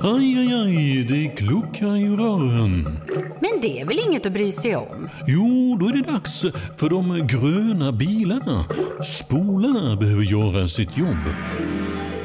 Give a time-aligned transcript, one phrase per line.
[0.00, 2.82] Aj, aj, aj, det kluckar i rören.
[3.40, 5.08] Men det är väl inget att bry sig om?
[5.26, 6.44] Jo, då är det dags
[6.76, 8.64] för de gröna bilarna.
[9.04, 11.24] Spolarna behöver göra sitt jobb.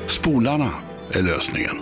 [0.08, 0.70] Spolarna
[1.12, 1.76] är lösningen.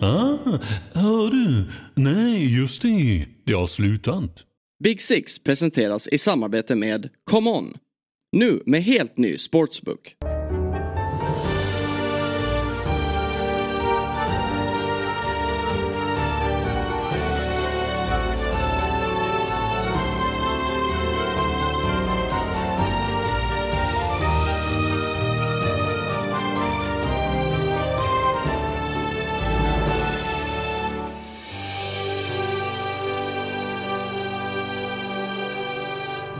[0.00, 0.58] Ah,
[0.92, 1.64] hör du?
[1.94, 3.26] Nej, just det.
[3.44, 4.44] Det har slutat.
[4.84, 7.74] Big Six presenteras i samarbete med Come On.
[8.32, 10.16] Nu med helt ny sportsbook.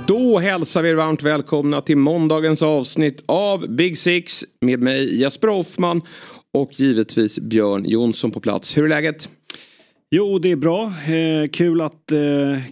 [0.08, 5.48] Då hälsar vi er varmt välkomna till måndagens avsnitt av Big Six med mig Jesper
[5.48, 6.02] Hoffman
[6.52, 8.76] och givetvis Björn Jonsson på plats.
[8.76, 9.28] Hur är läget?
[10.10, 10.84] Jo, det är bra.
[10.86, 12.18] Eh, kul att eh,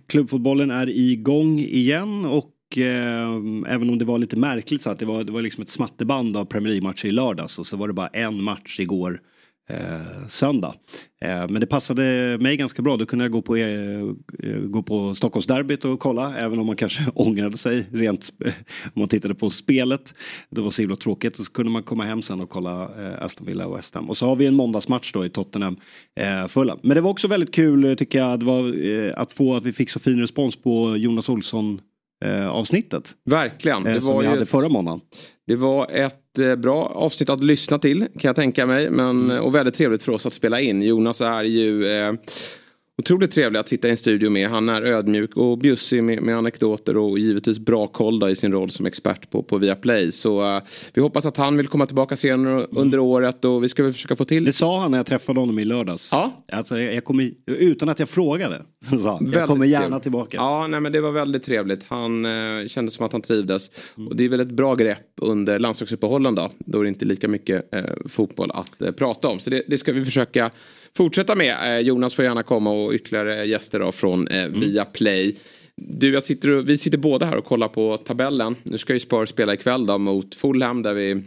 [0.06, 5.06] klubbfotbollen är igång igen och eh, även om det var lite märkligt så att det
[5.06, 7.94] var, det var liksom ett smatterband av Premier League-matcher i lördags och så var det
[7.94, 9.20] bara en match igår
[9.70, 10.74] eh, söndag.
[11.20, 12.96] Eh, men det passade mig ganska bra.
[12.96, 14.04] Då kunde jag gå på, eh,
[14.64, 16.36] gå på Stockholmsderbyt och kolla.
[16.36, 18.30] Även om man kanske ångrade sig rent
[18.84, 20.14] om man tittade på spelet.
[20.50, 21.38] Det var så himla tråkigt.
[21.38, 24.10] Och så kunde man komma hem sen och kolla eh, Aston Villa och West Ham.
[24.10, 25.76] Och så har vi en måndagsmatch då i Tottenham
[26.20, 26.78] eh, fulla.
[26.82, 28.40] Men det var också väldigt kul eh, tycker jag.
[28.40, 31.80] Det var, eh, att få att vi fick så fin respons på Jonas Olsson
[32.24, 33.14] eh, avsnittet.
[33.24, 33.82] Verkligen.
[33.84, 35.00] Det som vi hade förra måndagen.
[35.46, 38.90] Det var ett eh, bra avsnitt att lyssna till kan jag tänka mig.
[38.90, 39.44] Men, mm.
[39.44, 40.82] Och väldigt trevligt för oss att spela in.
[40.82, 42.12] Jonas är ju eh,
[42.98, 44.48] otroligt trevlig att sitta i en studio med.
[44.48, 48.70] Han är ödmjuk och bjussig med, med anekdoter och givetvis bra koll i sin roll
[48.70, 50.12] som expert på, på Viaplay.
[50.12, 52.66] Så uh, vi hoppas att han vill komma tillbaka senare mm.
[52.70, 54.44] under året och vi ska väl försöka få till.
[54.44, 56.08] Det sa han när jag träffade honom i lördags.
[56.12, 56.44] Ja.
[56.52, 58.62] Alltså, jag, jag kommer, utan att jag frågade.
[58.90, 60.02] Så sa han, jag kommer gärna trevligt.
[60.02, 60.36] tillbaka.
[60.36, 61.84] Ja, nej, men det var väldigt trevligt.
[61.88, 63.70] Han uh, kände som att han trivdes.
[63.96, 64.08] Mm.
[64.08, 66.50] Och det är väl ett bra grepp under landslagsuppehållen då.
[66.58, 69.40] Då är det inte lika mycket uh, fotboll att prata om.
[69.40, 70.50] Så det, det ska vi försöka
[70.96, 71.82] fortsätta med.
[71.82, 74.60] Jonas får gärna komma och ytterligare gäster då från eh, mm.
[74.60, 75.36] Viaplay.
[75.76, 78.56] Du, jag sitter, vi sitter båda här och kollar på tabellen.
[78.62, 81.22] Nu ska ju Spurs spela ikväll då mot Fulham där vi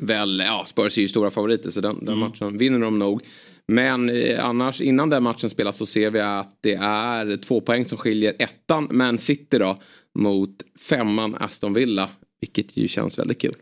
[0.00, 2.18] väl, ja Spurs är ju stora favoriter så den, den mm.
[2.18, 3.22] matchen vinner de nog.
[3.66, 7.84] Men eh, annars innan den matchen spelas så ser vi att det är två poäng
[7.84, 9.78] som skiljer ettan Man City då
[10.14, 12.08] mot femman Aston Villa.
[12.40, 13.54] Vilket ju känns väldigt kul.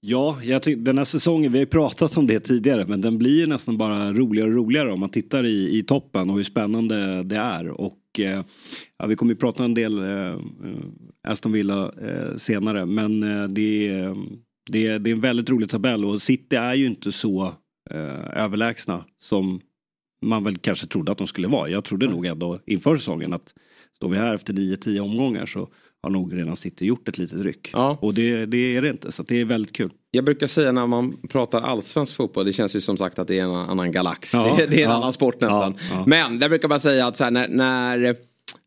[0.00, 3.18] Ja, jag tycker den här säsongen, vi har ju pratat om det tidigare, men den
[3.18, 7.22] blir nästan bara roligare och roligare om man tittar i, i toppen och hur spännande
[7.22, 7.68] det är.
[7.68, 8.44] Och eh,
[8.98, 10.36] ja, vi kommer ju prata en del eh,
[11.28, 14.16] Aston Villa eh, senare, men eh, det, är,
[14.70, 17.52] det, det är en väldigt rolig tabell och City är ju inte så
[17.90, 19.60] eh, överlägsna som
[20.22, 21.68] man väl kanske trodde att de skulle vara.
[21.68, 23.54] Jag trodde nog ändå inför säsongen att
[23.96, 25.68] står vi här efter 9-10 omgångar så
[26.06, 27.70] har nog redan City gjort ett litet ryck.
[27.72, 27.98] Ja.
[28.00, 29.90] Och det, det är det inte, så det är väldigt kul.
[30.10, 33.38] Jag brukar säga när man pratar allsvensk fotboll, det känns ju som sagt att det
[33.38, 34.34] är en annan galax.
[34.34, 35.74] Ja, det, är, det är en ja, annan sport nästan.
[36.06, 38.16] Men där brukar man säga att så här, när, när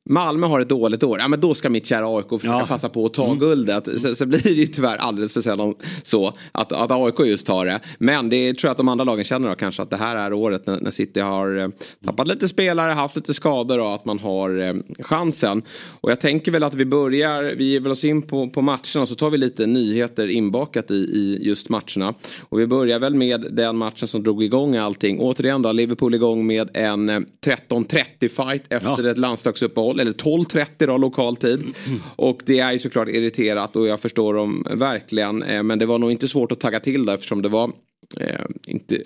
[0.09, 2.65] Malmö har ett dåligt år, ja men då ska mitt kära AIK försöka ja.
[2.67, 3.39] passa på att ta mm.
[3.39, 4.01] guldet.
[4.01, 7.65] Så, så, blir det ju tyvärr alldeles för sällan så att, att AIK just tar
[7.65, 7.79] det.
[7.97, 10.33] Men det tror jag att de andra lagen känner då kanske att det här är
[10.33, 11.67] året när, när City har eh,
[12.05, 15.61] tappat lite spelare, haft lite skador och att man har eh, chansen.
[16.01, 19.01] Och jag tänker väl att vi börjar, vi ger väl oss in på, på matcherna
[19.01, 22.13] och så tar vi lite nyheter inbakat i, i just matcherna.
[22.41, 25.19] Och vi börjar väl med den matchen som drog igång allting.
[25.19, 29.11] Återigen då, Liverpool igång med en 13-30 eh, fight efter ja.
[29.11, 31.63] ett landslagsuppehåll eller 12.30 då lokal tid.
[32.15, 35.43] Och det är ju såklart irriterat och jag förstår dem verkligen.
[35.43, 37.71] Eh, men det var nog inte svårt att tagga till där eftersom det var
[38.17, 39.01] eh, inte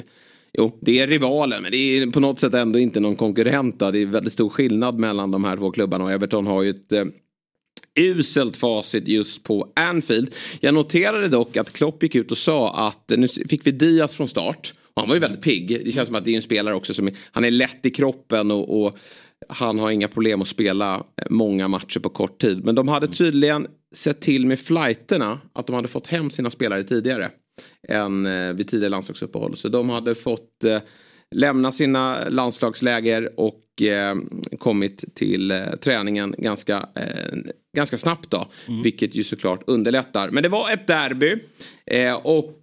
[0.58, 3.80] Jo, det är rivalen men det är på något sätt ändå inte någon konkurrent.
[3.80, 3.92] Då.
[3.92, 6.92] Det är väldigt stor skillnad mellan de här två klubbarna och Everton har ju ett
[6.92, 7.06] eh,
[8.00, 10.36] uselt facit just på Anfield.
[10.59, 14.14] Jag noterade dock att Klopp gick ut och sa att eh, nu fick vi Diaz
[14.14, 14.74] från start.
[14.94, 15.82] Och han var ju väldigt pigg.
[15.86, 17.91] Det känns som att det är en spelare också som är, han är lätt i
[17.91, 18.97] kroppen och, och
[19.49, 22.66] han har inga problem att spela många matcher på kort tid.
[22.66, 26.84] Men de hade tydligen sett till med flighterna att de hade fått hem sina spelare
[26.84, 27.29] tidigare.
[27.87, 29.57] Än eh, vid tidigare landslagsuppehåll.
[29.57, 30.79] Så de hade fått eh,
[31.34, 34.16] lämna sina landslagsläger och eh,
[34.59, 37.37] kommit till eh, träningen ganska, eh,
[37.75, 38.47] ganska snabbt då.
[38.67, 38.81] Mm.
[38.81, 40.29] Vilket ju såklart underlättar.
[40.29, 41.35] Men det var ett derby.
[42.23, 42.59] Och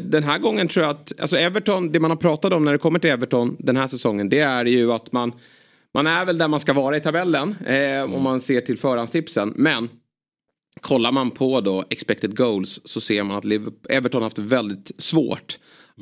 [0.00, 2.78] den här gången tror jag att, alltså Everton, det man har pratat om när det
[2.78, 5.32] kommer till Everton den här säsongen det är ju att man
[5.94, 9.52] man är väl där man ska vara i tabellen eh, om man ser till förhandstipsen.
[9.56, 9.88] Men
[10.80, 13.44] kollar man på då expected goals så ser man att
[13.88, 15.58] Everton har haft väldigt svårt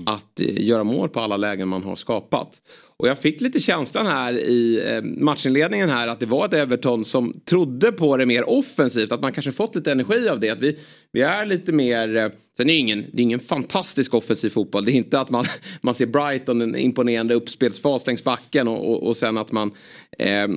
[0.06, 2.60] att eh, göra mål på alla lägen man har skapat.
[2.96, 7.04] Och jag fick lite känslan här i eh, matchinledningen här att det var ett Everton
[7.04, 9.12] som trodde på det mer offensivt.
[9.12, 10.50] Att man kanske fått lite energi av det.
[10.50, 10.78] Att vi,
[11.12, 12.16] vi är lite mer...
[12.16, 14.84] Eh, sen är det, ingen, det är ingen fantastisk offensiv fotboll.
[14.84, 15.44] Det är inte att man,
[15.80, 19.72] man ser Brighton, en imponerande uppspelsfas längs backen och, och, och sen att man
[20.18, 20.48] eh,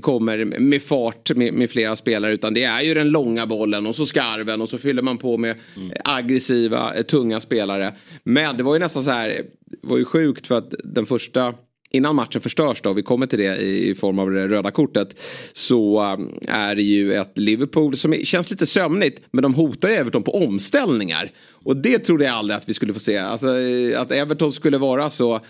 [0.00, 2.32] kommer med fart med, med, flera spelare.
[2.32, 5.36] Utan det är ju den långa bollen och så skarven och så fyller man på
[5.36, 5.92] med mm.
[6.04, 7.94] aggressiva, eh, tunga spelare.
[8.22, 11.54] Men det var ju nästan så här, det var ju sjukt för att den första
[11.90, 15.20] innan matchen förstörs då, vi kommer till det i form av det röda kortet,
[15.52, 19.94] så um, är det ju ett Liverpool som känns lite sömnigt, men de hotar ju
[19.94, 21.32] Everton på omställningar.
[21.64, 23.18] Och det trodde jag aldrig att vi skulle få se.
[23.18, 25.40] Alltså eh, att Everton skulle vara så eh,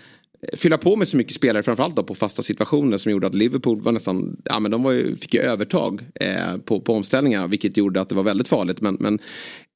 [0.53, 3.81] fylla på med så mycket spelare framförallt då på fasta situationer som gjorde att Liverpool
[3.81, 7.77] var nästan, ja men de var ju, fick ju övertag eh, på, på omställningar vilket
[7.77, 8.81] gjorde att det var väldigt farligt.
[8.81, 9.19] Men, men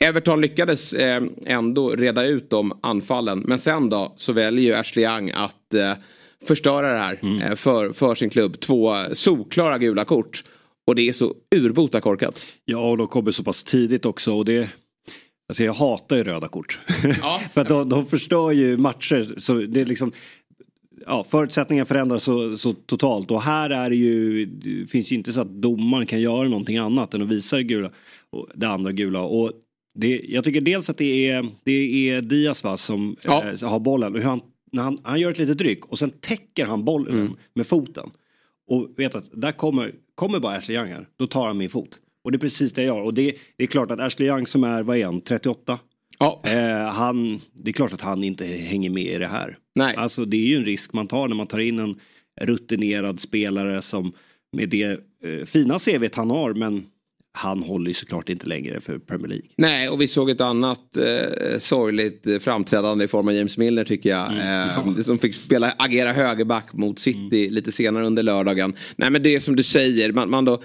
[0.04, 3.44] Everton lyckades eh, ändå reda ut de anfallen.
[3.48, 5.94] Men sen då så väljer ju Ashley Young att eh,
[6.48, 7.42] förstöra det här mm.
[7.42, 8.60] Eh, för, för sin klubb.
[8.60, 10.44] Två solklara gula kort.
[10.88, 12.42] Och det är så urbota korkat.
[12.66, 14.34] Ja, och de kommer så pass tidigt också.
[14.34, 14.70] Och det,
[15.50, 16.80] alltså jag hatar ju röda kort.
[17.22, 17.42] Ja.
[17.54, 19.36] för att de, de förstör ju matcher.
[19.38, 20.12] Så det är liksom,
[21.06, 23.32] ja, förutsättningarna förändras så, så, totalt.
[23.32, 26.78] Och här är det ju, det finns ju inte så att domaren kan göra någonting
[26.78, 27.92] annat än att visa det gula.
[28.30, 29.22] Och det andra gula.
[29.22, 29.52] Och
[29.96, 33.44] det, jag tycker dels att det är, det är Diaz va, som ja.
[33.62, 34.14] äh, har bollen.
[34.14, 34.42] Och hur han
[34.76, 37.34] när han, han gör ett litet ryck och sen täcker han bollen mm.
[37.54, 38.10] med foten.
[38.68, 42.00] Och vet att där kommer, kommer bara Ashley Young här, då tar han min fot.
[42.24, 43.04] Och det är precis det jag gör.
[43.04, 45.80] Och det, det är klart att Ashley Young som är, vad är han, 38?
[46.20, 46.42] Ja.
[46.46, 49.58] Eh, han, det är klart att han inte hänger med i det här.
[49.76, 49.96] Nej.
[49.96, 52.00] Alltså det är ju en risk man tar när man tar in en
[52.42, 54.14] rutinerad spelare som
[54.52, 56.86] med det eh, fina CVt han har men
[57.36, 59.46] han håller ju såklart inte längre för Premier League.
[59.56, 64.10] Nej, och vi såg ett annat eh, sorgligt framträdande i form av James Milner tycker
[64.10, 64.32] jag.
[64.32, 64.70] Mm.
[64.98, 67.54] Eh, som fick spela, agera högerback mot City mm.
[67.54, 68.74] lite senare under lördagen.
[68.96, 70.62] Nej men det är som du säger, man, man då,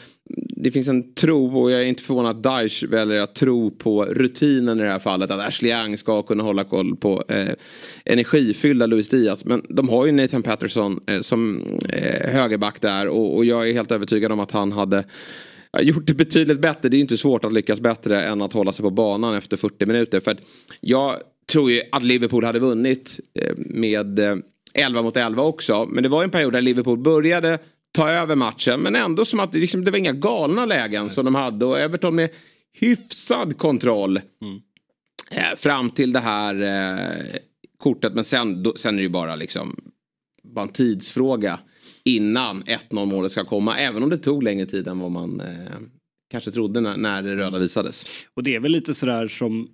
[0.56, 4.04] det finns en tro och jag är inte förvånad att Daesh väljer att tro på
[4.04, 5.30] rutinen i det här fallet.
[5.30, 7.48] Att Ashley Young ska kunna hålla koll på eh,
[8.04, 9.44] energifyllda Luis Diaz.
[9.44, 13.72] Men de har ju Nathan Patterson eh, som eh, högerback där och, och jag är
[13.72, 15.04] helt övertygad om att han hade
[15.80, 16.88] gjort det betydligt bättre.
[16.88, 19.86] Det är inte svårt att lyckas bättre än att hålla sig på banan efter 40
[19.86, 20.20] minuter.
[20.20, 20.36] För
[20.80, 21.16] jag
[21.52, 24.18] tror ju att Liverpool hade vunnit eh, med
[24.74, 25.86] 11 eh, mot 11 också.
[25.86, 27.58] Men det var en period där Liverpool började
[27.92, 28.80] ta över matchen.
[28.80, 31.14] Men ändå som att liksom, det var inga galna lägen Nej.
[31.14, 31.64] som de hade.
[31.66, 32.30] Och Everton med
[32.72, 34.20] hyfsad kontroll.
[34.42, 34.60] Mm.
[35.30, 37.24] Eh, fram till det här eh,
[37.78, 38.14] kortet.
[38.14, 39.76] Men sen, då, sen är det ju bara liksom
[40.42, 41.58] bara en tidsfråga
[42.04, 43.78] innan 1-0 målet ska komma.
[43.78, 45.78] Även om det tog längre tid än vad man eh,
[46.30, 48.06] kanske trodde när, när det röda visades.
[48.34, 49.68] Och det är väl lite sådär som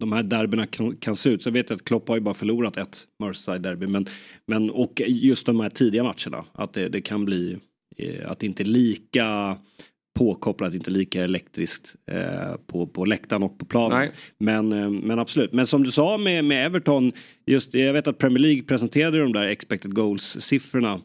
[0.00, 1.42] de här derbyna kan, kan, se ut.
[1.42, 3.86] Så jag vet att Klopp har ju bara förlorat ett Merseyside-derby.
[3.86, 4.06] Men,
[4.46, 6.44] men och just de här tidiga matcherna.
[6.52, 7.58] Att det, det kan bli
[7.96, 9.56] eh, att det inte är lika
[10.18, 14.08] påkopplat, inte lika elektriskt eh, på, på läktaren och på planen.
[14.38, 15.52] Men, eh, men absolut.
[15.52, 17.12] Men som du sa med, med Everton,
[17.46, 21.00] just jag vet att Premier League presenterade de där expected goals-siffrorna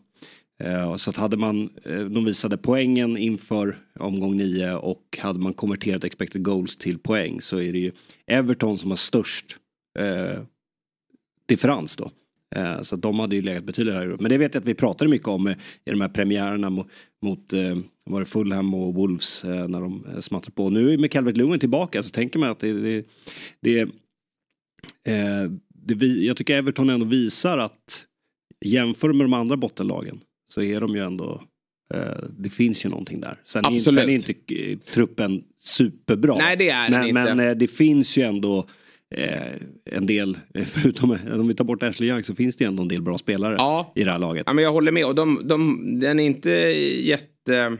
[0.63, 5.53] Eh, så att hade man, eh, de visade poängen inför omgång 9 och hade man
[5.53, 7.91] konverterat expected goals till poäng så är det ju
[8.27, 9.57] Everton som har störst
[9.99, 10.41] eh,
[11.47, 12.11] differens då.
[12.55, 14.17] Eh, så de hade ju legat betydligt högre.
[14.19, 16.87] Men det vet jag att vi pratade mycket om eh, i de här premiärerna mot,
[17.21, 20.69] mot eh, var det Fulham och Wolves eh, när de smattrade på.
[20.69, 23.05] Nu med Calvert Lewin tillbaka så tänker man att det, det,
[23.61, 28.05] det, eh, det, jag tycker Everton ändå visar att
[28.65, 30.19] jämför med de andra bottenlagen
[30.55, 31.41] så är de ju ändå
[31.93, 31.99] eh,
[32.37, 33.41] det finns ju någonting där.
[33.45, 34.03] Sen, Absolut.
[34.03, 36.35] Är, inte eh, truppen superbra.
[36.37, 37.13] Nej det är men, inte.
[37.13, 38.65] Men eh, det finns ju ändå
[39.85, 43.01] en del, förutom om vi tar bort Ashley Young så finns det ändå en del
[43.01, 43.93] bra spelare ja.
[43.95, 44.43] i det här laget.
[44.45, 47.77] Ja men jag håller med och de, de, den är inte jätte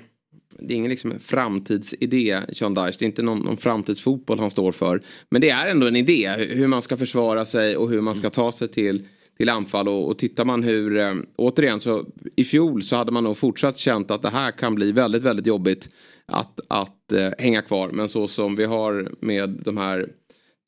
[0.60, 2.96] det är ingen liksom framtidsidé, Sean Dyche.
[3.00, 5.02] Det är inte någon, någon, framtidsfotboll han står för.
[5.30, 8.30] Men det är ändå en idé hur man ska försvara sig och hur man ska
[8.30, 12.84] ta sig till till anfall och, och tittar man hur, eh, återigen så i fjol
[12.84, 15.90] så hade man nog fortsatt känt att det här kan bli väldigt, väldigt jobbigt
[16.26, 17.90] att, att eh, hänga kvar.
[17.90, 20.08] Men så som vi har med de här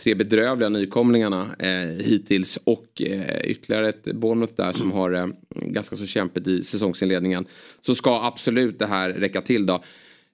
[0.04, 5.96] tre bedrövliga nykomlingarna eh, hittills och eh, ytterligare ett Bournemouth där som har eh, ganska
[5.96, 7.46] så kämpigt i säsongsinledningen
[7.82, 9.84] så ska absolut det här räcka till då.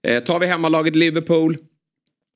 [0.08, 1.58] Eh, tar vi hemmalaget Liverpool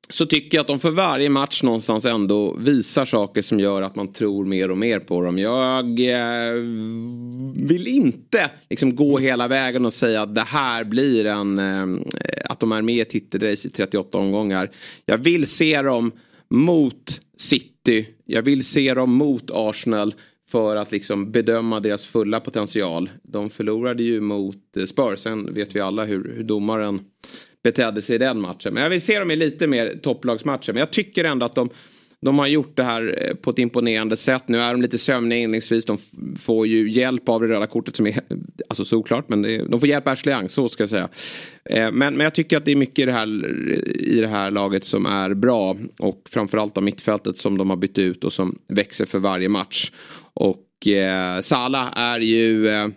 [0.09, 3.95] så tycker jag att de för varje match någonstans ändå visar saker som gör att
[3.95, 5.39] man tror mer och mer på dem.
[5.39, 6.53] Jag eh,
[7.67, 12.01] vill inte liksom gå hela vägen och säga att det här blir en, eh,
[12.49, 14.71] att de är med i titelrace i 38 omgångar.
[15.05, 16.11] Jag vill se dem
[16.49, 18.07] mot City.
[18.25, 20.13] Jag vill se dem mot Arsenal
[20.49, 23.09] för att liksom bedöma deras fulla potential.
[23.23, 25.19] De förlorade ju mot eh, Spurs.
[25.19, 26.99] Sen vet vi alla hur, hur domaren
[27.71, 28.73] betedde sig i den matchen.
[28.73, 30.73] Men jag vill se dem i lite mer topplagsmatcher.
[30.73, 31.69] Men jag tycker ändå att de
[32.21, 34.43] de har gjort det här eh, på ett imponerande sätt.
[34.47, 35.85] Nu är de lite sömniga inledningsvis.
[35.85, 35.97] De
[36.39, 38.37] får ju hjälp av det röda kortet som är eh,
[38.69, 39.29] alltså såklart.
[39.29, 41.09] Men är, de får hjälp av Ashley Young, så ska jag säga.
[41.69, 43.27] Eh, men, men jag tycker att det är mycket i det, här,
[43.99, 45.77] i det här laget som är bra.
[45.99, 49.91] Och framförallt av mittfältet som de har bytt ut och som växer för varje match.
[50.33, 52.67] Och eh, Salah är ju...
[52.67, 52.87] Eh,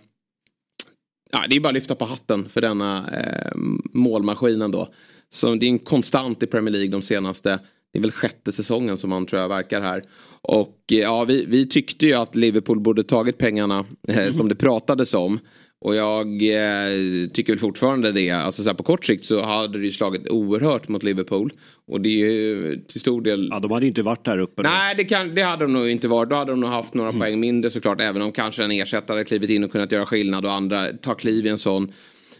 [1.31, 3.51] ja, det är bara att lyfta på hatten för denna eh,
[3.93, 4.87] målmaskinen då.
[5.29, 7.59] Så det är en konstant i Premier League de senaste
[7.91, 10.03] det är väl sjätte säsongen som han tror jag verkar här.
[10.41, 14.55] Och eh, ja, vi, vi tyckte ju att Liverpool borde tagit pengarna eh, som det
[14.55, 15.39] pratades om.
[15.81, 18.29] Och jag eh, tycker väl fortfarande det.
[18.29, 21.51] Alltså så här, på kort sikt så hade det ju slagit oerhört mot Liverpool.
[21.87, 23.47] Och det är ju till stor del...
[23.51, 24.61] Ja, de hade inte varit där uppe.
[24.61, 26.29] Nej, det, kan, det hade de nog inte varit.
[26.29, 27.19] Då hade de nog haft några mm.
[27.19, 28.01] poäng mindre såklart.
[28.01, 31.45] Även om kanske en ersättare klivit in och kunnat göra skillnad och andra tar kliv
[31.45, 31.93] i en sån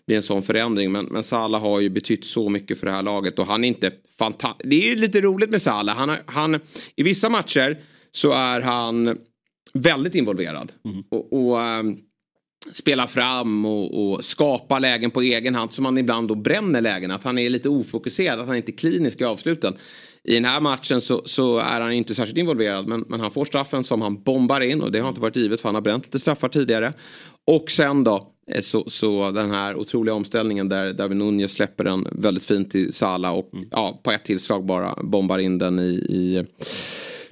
[0.07, 0.91] bli en sån förändring.
[0.91, 3.67] Men, men Salah har ju betytt så mycket för det här laget och han är
[3.67, 4.69] inte fantastisk.
[4.69, 5.95] Det är ju lite roligt med Salah.
[5.95, 6.59] Han, han,
[6.95, 7.77] I vissa matcher
[8.11, 9.17] så är han
[9.73, 10.71] väldigt involverad.
[10.85, 11.03] Mm.
[11.09, 11.59] Och, och
[12.71, 17.11] spelar fram och, och skapar lägen på egen hand som han ibland då bränner lägen.
[17.11, 19.73] Att han är lite ofokuserad, att han inte är klinisk i avsluten.
[20.23, 23.45] I den här matchen så, så, är han inte särskilt involverad men, men, han får
[23.45, 26.05] straffen som han bombar in och det har inte varit givet för han har bränt
[26.05, 26.93] lite straffar tidigare.
[27.45, 32.07] Och sen då Eh, så, så den här otroliga omställningen där David Nunez släpper den
[32.11, 33.67] väldigt fint till Sala och mm.
[33.71, 36.45] ja, på ett tillslag bara bombar in den i, i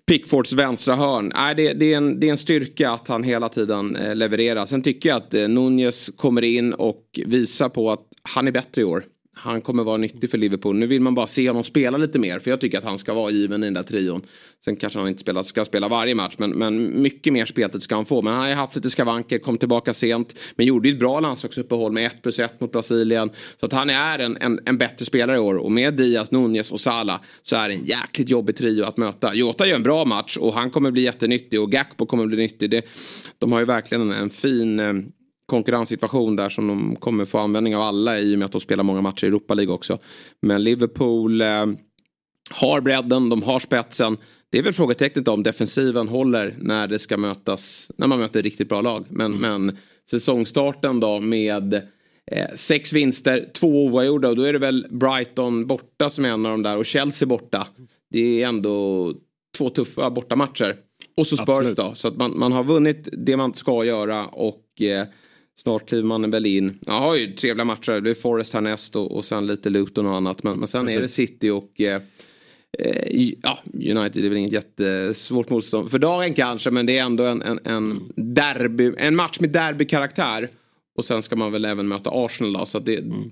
[0.09, 1.31] Pickfords vänstra hörn.
[1.35, 4.65] Nej, det, det, är en, det är en styrka att han hela tiden eh, levererar.
[4.65, 8.81] Sen tycker jag att eh, Nunez kommer in och visar på att han är bättre
[8.81, 9.03] i år
[9.41, 10.75] han kommer vara nyttig för Liverpool.
[10.75, 12.39] Nu vill man bara se honom spela lite mer.
[12.39, 14.21] För jag tycker att han ska vara given i den där trion.
[14.65, 16.35] Sen kanske han inte spela, ska spela varje match.
[16.37, 18.21] Men, men mycket mer speltid ska han få.
[18.21, 20.39] Men han har ju haft lite skavanker, kom tillbaka sent.
[20.55, 23.29] Men gjorde ju ett bra landslagsuppehåll med 1 plus 1 mot Brasilien.
[23.59, 25.55] Så att han är en, en, en, bättre spelare i år.
[25.55, 29.35] Och med Diaz, Nunez och Salah så är det en jäkligt jobbig trio att möta.
[29.35, 31.61] Jota gör en bra match och han kommer bli jättenyttig.
[31.61, 32.69] Och Gakpo kommer bli nyttig.
[32.69, 32.85] Det,
[33.37, 34.93] de har ju verkligen en, en fin eh,
[35.49, 38.83] konkurrenssituation där som de kommer få användning av alla i och med att de spelar
[38.83, 39.97] många matcher i Europa League också.
[40.41, 41.65] Men Liverpool eh,
[42.51, 44.17] har bredden, de har spetsen.
[44.51, 48.69] Det är väl frågetecknet om defensiven håller när det ska mötas, när man möter riktigt
[48.69, 49.05] bra lag.
[49.09, 49.65] Men, mm.
[49.65, 49.77] men
[50.09, 51.73] säsongstarten då med
[52.31, 56.45] eh, sex vinster, två oavgjorda och då är det väl Brighton borta som är en
[56.45, 57.67] av de där och Chelsea borta.
[58.11, 59.13] Det är ändå
[59.57, 60.75] två tuffa bortamatcher.
[61.17, 61.77] Och så Spurs Absolut.
[61.77, 61.95] då.
[61.95, 65.07] Så att man, man har vunnit det man ska göra och eh,
[65.61, 66.79] Snart kliver man väl in.
[66.85, 68.01] Jag har ju trevliga matcher.
[68.01, 70.43] Det är Forest härnäst och, och sen lite Luton och annat.
[70.43, 70.97] Men, men sen Precis.
[70.97, 72.01] är det City och eh,
[72.79, 76.71] eh, ja, United är väl inget jättesvårt motstånd för dagen kanske.
[76.71, 80.49] Men det är ändå en, en, en, derby, en match med derbykaraktär.
[80.97, 82.65] Och sen ska man väl även möta Arsenal då.
[82.65, 83.31] Så det, mm.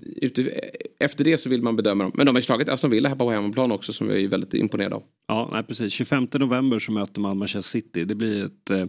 [1.00, 2.12] efter det så vill man bedöma dem.
[2.14, 4.54] Men de har ju slagit Aston Villa här på hemmaplan också som jag är väldigt
[4.54, 5.02] imponerad av.
[5.28, 5.92] Ja, nej, precis.
[5.92, 8.04] 25 november så möter man Manchester City.
[8.04, 8.84] Det blir ett eh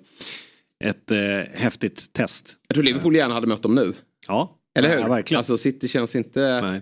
[0.83, 1.17] ett eh,
[1.53, 2.57] häftigt test.
[2.67, 3.93] Jag tror Liverpool gärna hade mött dem nu.
[4.27, 4.97] Ja, eller hur?
[4.97, 5.37] Ja, verkligen.
[5.37, 6.81] Alltså City känns inte Nej.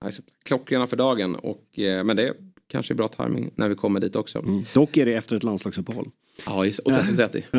[0.00, 1.34] Alltså, klockrena för dagen.
[1.34, 2.34] Och, eh, men det
[2.68, 4.38] kanske är bra timing när vi kommer dit också.
[4.38, 4.62] Mm.
[4.74, 6.10] Dock är det efter ett landslagsuppehåll.
[6.44, 7.44] Ja, och 30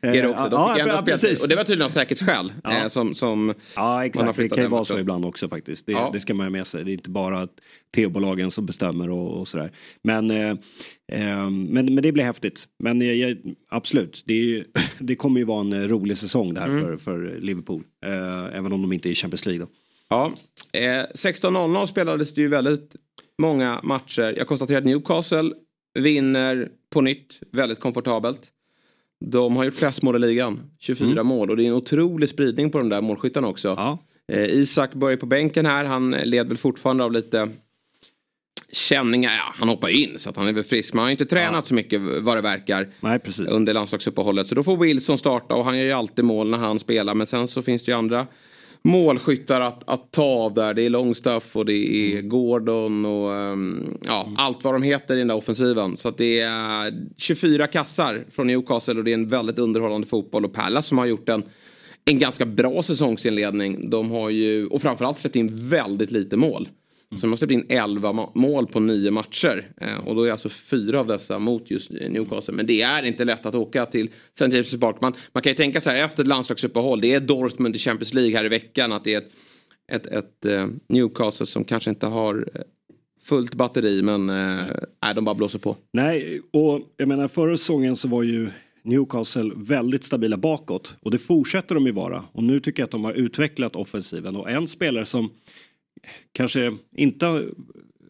[0.00, 0.48] är det också.
[0.50, 1.42] ja, ja, precis.
[1.42, 2.52] Och det var tydligen av säkerhetsskäl.
[2.62, 2.82] Ja.
[2.82, 4.36] Eh, som, som ja, exakt.
[4.36, 5.86] det kan ju vara så ibland också faktiskt.
[5.86, 6.10] Det, ja.
[6.12, 6.84] det ska man ha med sig.
[6.84, 7.48] Det är inte bara
[7.94, 9.72] tv-bolagen som bestämmer och, och sådär.
[10.02, 10.50] Men, eh,
[11.12, 12.68] eh, men, men det blir häftigt.
[12.78, 13.36] Men eh,
[13.70, 14.64] absolut, det, är,
[14.98, 16.82] det kommer ju vara en rolig säsong där mm.
[16.82, 17.82] för, för Liverpool.
[18.06, 19.62] Eh, även om de inte är i Champions League.
[19.64, 19.70] Då.
[20.08, 20.32] Ja,
[20.72, 22.96] 16.00 eh, spelades det ju väldigt
[23.38, 24.34] många matcher.
[24.36, 25.52] Jag konstaterar att Newcastle
[25.98, 28.40] vinner på nytt väldigt komfortabelt.
[29.20, 31.26] De har gjort flest mål i ligan, 24 mm.
[31.26, 33.68] mål och det är en otrolig spridning på de där målskyttarna också.
[33.68, 33.98] Ja.
[34.32, 37.50] Eh, Isak börjar på bänken här, han led väl fortfarande av lite
[38.72, 39.32] känningar.
[39.32, 40.94] Ja, han hoppar in så att han är väl frisk.
[40.94, 41.62] Men han har inte tränat ja.
[41.62, 42.88] så mycket vad det verkar.
[43.00, 43.48] Nej, precis.
[43.48, 44.46] Under landslagsuppehållet.
[44.46, 47.14] Så då får Wilson starta och han gör ju alltid mål när han spelar.
[47.14, 48.26] Men sen så finns det ju andra
[48.84, 50.74] målskyttar att, att ta av där.
[50.74, 52.28] Det är Longstaff och det är mm.
[52.28, 54.36] Gordon och um, ja, mm.
[54.38, 55.96] allt vad de heter i den där offensiven.
[55.96, 60.44] Så att det är 24 kassar från Newcastle och det är en väldigt underhållande fotboll.
[60.44, 61.42] Och Pallas som har gjort en,
[62.04, 63.90] en ganska bra säsongsinledning.
[63.90, 66.68] De har ju, och framförallt släppt in väldigt lite mål.
[67.14, 67.20] Mm.
[67.20, 69.72] Så de har släppt in 11 mål på 9 matcher.
[69.80, 72.54] Eh, och då är alltså fyra av dessa mot just Newcastle.
[72.54, 74.46] Men det är inte lätt att åka till St.
[74.46, 74.96] James' Park.
[75.00, 77.00] Man, man kan ju tänka så här efter ett landslagsuppehåll.
[77.00, 78.92] Det är Dortmund i Champions League här i veckan.
[78.92, 79.30] Att det är ett,
[79.92, 82.60] ett, ett eh, Newcastle som kanske inte har eh,
[83.22, 84.64] fullt batteri men eh,
[85.04, 85.76] nej, de bara blåser på.
[85.92, 88.50] Nej, och jag menar förra säsongen så var ju
[88.84, 92.24] Newcastle väldigt stabila bakåt och det fortsätter de ju vara.
[92.32, 95.30] Och nu tycker jag att de har utvecklat offensiven och en spelare som
[96.32, 97.48] kanske inte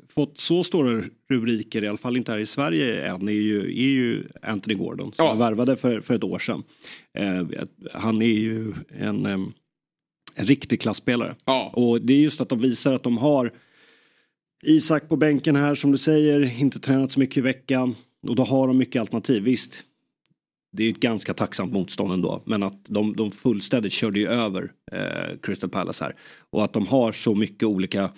[0.08, 3.88] fått så stora rubriker, i alla fall inte här i Sverige än, är ju, är
[3.88, 5.34] ju Anthony Gordon som ja.
[5.34, 6.62] värvade för, för ett år sedan.
[7.12, 7.44] Eh,
[7.92, 9.52] han är ju en, en
[10.34, 11.34] riktig klassspelare.
[11.44, 11.72] Ja.
[11.74, 13.52] Och det är just att de visar att de har
[14.62, 17.94] Isak på bänken här som du säger, inte tränat så mycket i veckan.
[18.28, 19.42] Och då har de mycket alternativ.
[19.42, 19.82] Visst,
[20.76, 22.42] det är ett ganska tacksamt motstånd ändå.
[22.46, 26.16] Men att de, de fullständigt körde ju över eh, Crystal Palace här.
[26.50, 28.10] Och att de har så mycket olika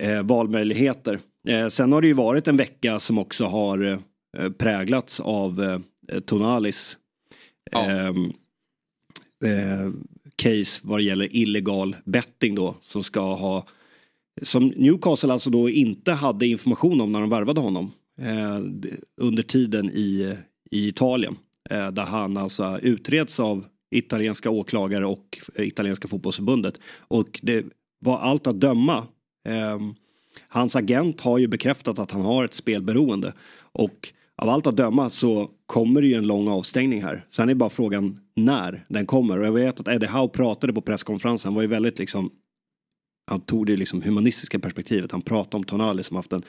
[0.00, 1.20] eh, valmöjligheter.
[1.48, 4.02] Eh, sen har det ju varit en vecka som också har
[4.38, 5.62] eh, präglats av
[6.12, 6.96] eh, Tonalis
[7.70, 7.90] ja.
[7.90, 8.24] Ehm,
[9.44, 9.92] eh,
[10.36, 13.66] case vad det gäller illegal betting då som ska ha
[14.42, 17.92] som Newcastle alltså då inte hade information om när de värvade honom
[19.20, 20.36] under tiden i,
[20.70, 21.36] i Italien.
[21.70, 26.74] Eh, där han alltså utreds av italienska åklagare och italienska fotbollsförbundet.
[26.98, 27.64] Och det
[27.98, 29.06] var allt att döma.
[29.48, 29.80] Eh,
[30.48, 33.32] hans agent har ju bekräftat att han har ett spelberoende.
[33.58, 37.26] Och av allt att döma så kommer det ju en lång avstängning här.
[37.30, 39.38] Sen är bara frågan när den kommer.
[39.38, 41.48] Och jag vet att Eddie Howe pratade på presskonferensen.
[41.48, 42.30] Han var ju väldigt liksom
[43.26, 45.12] han tog det liksom humanistiska perspektivet.
[45.12, 46.42] Han pratade om Tonali som haft en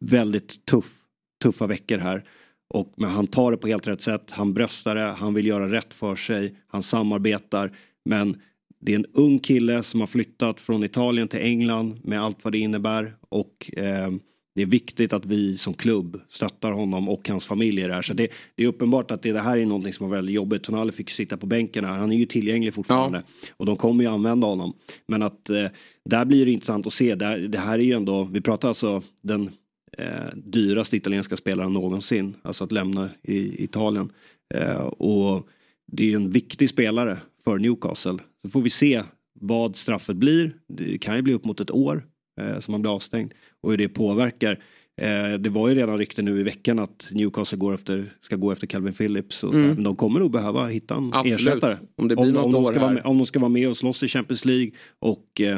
[0.00, 0.98] väldigt tuff,
[1.42, 2.24] tuffa veckor här.
[2.68, 4.30] Och, men han tar det på helt rätt sätt.
[4.30, 7.72] Han bröstar det, han vill göra rätt för sig, han samarbetar.
[8.04, 8.40] Men
[8.80, 12.52] det är en ung kille som har flyttat från Italien till England med allt vad
[12.52, 13.16] det innebär.
[13.28, 14.10] Och eh,
[14.54, 18.02] det är viktigt att vi som klubb stöttar honom och hans familj i det här.
[18.02, 20.62] Så det, det är uppenbart att det, det, här är någonting som var väldigt jobbigt.
[20.62, 21.92] Tonali fick sitta på bänken här.
[21.92, 23.22] Han är ju tillgänglig fortfarande.
[23.42, 23.48] Ja.
[23.56, 24.72] Och de kommer ju använda honom.
[25.06, 25.66] Men att eh,
[26.04, 27.14] där blir det intressant att se.
[27.14, 29.50] Det, det här är ju ändå, vi pratar alltså den
[29.96, 32.36] eh, dyraste italienska spelaren någonsin.
[32.42, 34.12] Alltså att lämna i Italien.
[34.54, 35.48] Eh, och
[35.86, 38.18] det är en viktig spelare för Newcastle.
[38.44, 39.02] Så får vi se
[39.40, 40.56] vad straffet blir.
[40.68, 42.06] Det kan ju bli upp mot ett år
[42.40, 44.60] eh, som man blir avstängd och hur det påverkar.
[45.00, 48.52] Eh, det var ju redan rykten nu i veckan att Newcastle går efter, ska gå
[48.52, 49.44] efter Calvin Phillips.
[49.44, 49.68] Och mm.
[49.68, 51.40] Men de kommer nog behöva hitta en Absolut.
[51.40, 51.76] ersättare.
[51.96, 53.68] Om, det blir om, något om, de ska vara med, om de ska vara med
[53.68, 55.56] och slåss i Champions League och eh,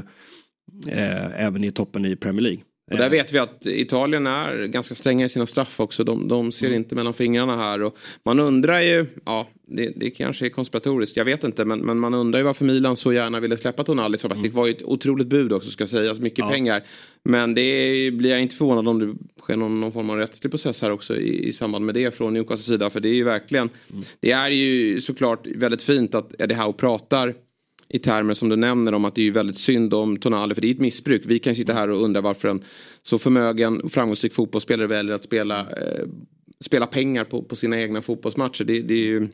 [0.89, 2.63] eh även i toppen i Premier League.
[2.91, 6.05] Och där vet vi att Italien är ganska stränga i sina straff också.
[6.05, 6.77] De, de ser mm.
[6.77, 7.83] inte mellan fingrarna här.
[7.83, 11.65] Och man undrar ju, ja det, det kanske är konspiratoriskt, jag vet inte.
[11.65, 14.19] Men, men man undrar ju varför Milan så gärna ville släppa Tonali.
[14.19, 14.43] Så mm.
[14.43, 16.51] Det var ju ett otroligt bud också ska sägas, mycket ja.
[16.51, 16.83] pengar.
[17.23, 20.83] Men det blir jag inte förvånad om det sker någon, någon form av rättslig process
[20.83, 22.91] här också i, i samband med det från Newcastles sida.
[22.91, 24.05] För det är ju verkligen, mm.
[24.21, 27.35] det är ju såklart väldigt fint att Eddie Howe pratar
[27.89, 30.69] i termer som du nämner om att det är väldigt synd om Tonali för det
[30.69, 31.23] är ett missbruk.
[31.27, 32.65] Vi kan sitta här och undra varför en
[33.03, 36.07] så förmögen och framgångsrik fotbollsspelare väljer att spela, eh,
[36.65, 38.65] spela pengar på, på sina egna fotbollsmatcher.
[38.65, 39.29] Det, det är ju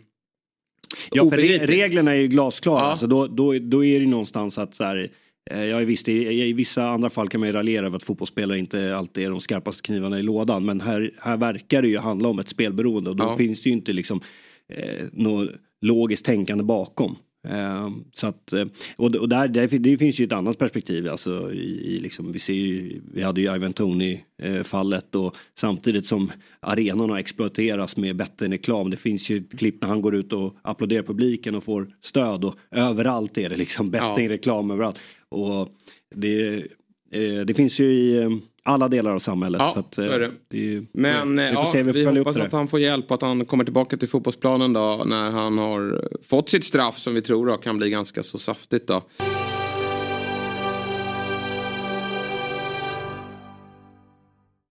[1.11, 2.81] Ja, för re reglerna är ju glasklara.
[2.81, 2.85] Ja.
[2.85, 5.11] Alltså då, då, då är det någonstans att så här,
[5.51, 8.59] eh, jag visst, i, I vissa andra fall kan man ju raljera över att fotbollsspelare
[8.59, 10.65] inte alltid är de skarpaste knivarna i lådan.
[10.65, 13.37] Men här, här verkar det ju handla om ett spelberoende och då ja.
[13.37, 14.21] finns det ju inte liksom
[14.69, 17.17] eh, något logiskt tänkande bakom.
[17.47, 18.65] Uh, så att, eh,
[18.97, 21.09] och, där, där, det finns ju ett annat perspektiv.
[21.09, 25.37] Alltså, i, i liksom, vi, ser ju, vi hade ju Ivan Tony uh, fallet och
[25.55, 28.91] samtidigt som arenorna exploateras med bettingreklam.
[28.91, 32.55] Det finns ju klipp när han går ut och applåderar publiken och får stöd och
[32.71, 34.75] överallt är det liksom bettingreklam ja.
[34.75, 34.99] överallt.
[35.29, 35.69] Och
[36.15, 36.57] det,
[37.17, 39.61] uh, det finns ju i alla delar av samhället.
[39.61, 40.31] Ja, så, att, så är det.
[40.49, 43.23] det är, Men vi, ja, se, vi, vi hoppas att han får hjälp och att
[43.23, 47.47] han kommer tillbaka till fotbollsplanen då när han har fått sitt straff som vi tror
[47.47, 49.03] då, kan bli ganska så saftigt då.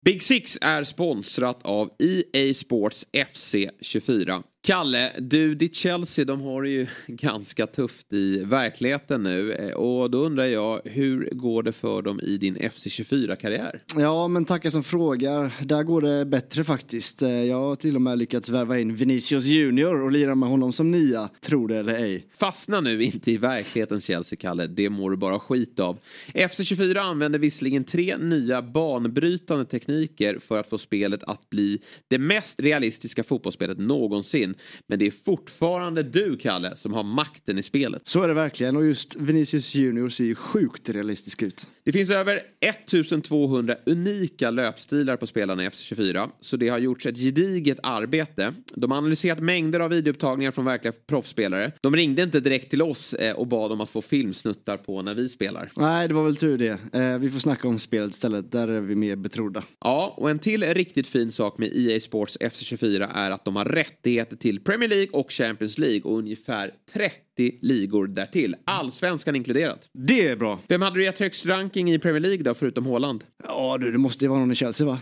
[0.04, 4.42] Big Six är sponsrat av EA Sports FC 24.
[4.62, 9.52] Kalle, du, ditt Chelsea, de har det ju ganska tufft i verkligheten nu.
[9.52, 13.82] Eh, och då undrar jag, hur går det för dem i din FC24-karriär?
[13.96, 15.52] Ja, men tackar som frågar.
[15.62, 17.22] Där går det bättre faktiskt.
[17.22, 20.72] Eh, jag har till och med lyckats värva in Vinicius Junior och lira med honom
[20.72, 22.26] som nia, tro det eller ej.
[22.38, 24.66] Fastna nu inte i verklighetens Chelsea, Kalle.
[24.66, 25.98] Det mår du bara skit av.
[26.34, 32.60] FC24 använder visserligen tre nya banbrytande tekniker för att få spelet att bli det mest
[32.60, 34.56] realistiska fotbollsspelet någonsin in.
[34.86, 38.02] Men det är fortfarande du, Kalle, som har makten i spelet.
[38.08, 41.68] Så är det verkligen och just Vinicius Junior ser ju sjukt realistisk ut.
[41.90, 46.30] Det finns över 1200 unika löpstilar på spelarna i FC24.
[46.40, 48.54] Så det har gjorts ett gediget arbete.
[48.74, 51.72] De har analyserat mängder av videoupptagningar från verkliga proffsspelare.
[51.80, 55.14] De ringde inte direkt till oss eh, och bad om att få filmsnuttar på när
[55.14, 55.70] vi spelar.
[55.76, 56.98] Nej, det var väl tur det.
[56.98, 58.52] Eh, vi får snacka om spelet istället.
[58.52, 59.64] Där är vi mer betrodda.
[59.80, 63.64] Ja, och en till riktigt fin sak med EA Sports FC24 är att de har
[63.64, 67.14] rättigheter till Premier League och Champions League och ungefär 30
[67.62, 68.56] ligor därtill.
[68.64, 69.88] Allsvenskan inkluderat.
[69.92, 70.58] Det är bra.
[70.68, 73.24] Vem hade du gett högst ranking i Premier League då, förutom Haaland?
[73.44, 74.98] Ja du, det måste ju vara någon i Chelsea va?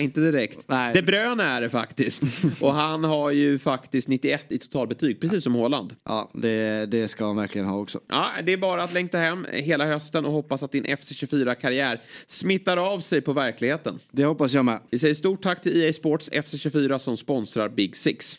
[0.00, 0.58] Inte direkt.
[0.66, 0.94] Nej.
[0.94, 2.22] De Bruyne är det faktiskt.
[2.60, 5.94] och han har ju faktiskt 91 i totalbetyg, precis som Haaland.
[6.04, 8.00] Ja, det, det ska han verkligen ha också.
[8.08, 12.76] Ja, det är bara att längta hem hela hösten och hoppas att din FC24-karriär smittar
[12.76, 13.98] av sig på verkligheten.
[14.10, 14.80] Det hoppas jag med.
[14.90, 18.38] Vi säger stort tack till EA Sports FC24 som sponsrar Big Six.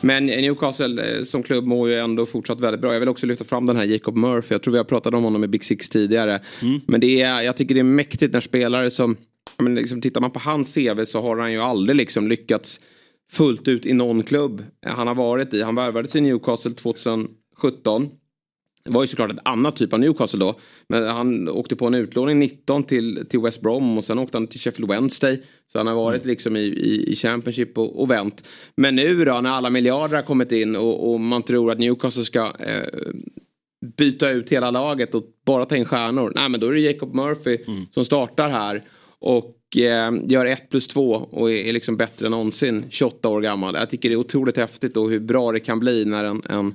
[0.00, 2.92] Men Newcastle eh, som klubb mår ju ändå fortsatt väldigt bra.
[2.92, 4.54] Jag vill också lyfta fram den här Jacob Murphy.
[4.54, 6.40] Jag tror vi har pratat om honom i Big Six tidigare.
[6.86, 9.16] Men det är, jag tycker det är mäktigt när spelare som,
[9.58, 12.80] men liksom, tittar man på hans CV så har han ju aldrig liksom lyckats
[13.32, 15.62] fullt ut i någon klubb han har varit i.
[15.62, 18.10] Han värvades i Newcastle 2017.
[18.82, 20.58] Det var ju såklart ett annat typ av Newcastle då.
[20.88, 24.46] Men han åkte på en utlåning 19 till, till West Brom och sen åkte han
[24.46, 25.42] till Sheffield Wednesday.
[25.72, 28.48] Så han har varit liksom i, i, i Championship och, och vänt.
[28.74, 32.24] Men nu då när alla miljarder har kommit in och, och man tror att Newcastle
[32.24, 33.12] ska eh,
[33.96, 36.32] byta ut hela laget och bara ta in stjärnor.
[36.34, 37.58] Nej men då är det Jacob Murphy
[37.90, 38.82] som startar här.
[39.18, 43.40] Och eh, gör 1 plus 2 och är, är liksom bättre än någonsin 28 år
[43.40, 43.74] gammal.
[43.74, 46.74] Jag tycker det är otroligt häftigt och hur bra det kan bli när en, en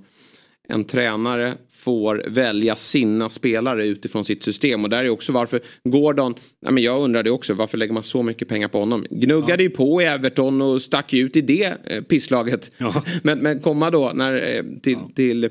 [0.67, 4.84] en tränare får välja sina spelare utifrån sitt system.
[4.84, 8.23] Och där är också varför Gordon, nej men jag undrade också varför lägger man så
[8.23, 9.06] mycket pengar på honom?
[9.10, 12.71] Gnuggade ju på i Everton och stack ut i det eh, pisslaget.
[13.23, 15.49] men, men komma då när, eh, till, till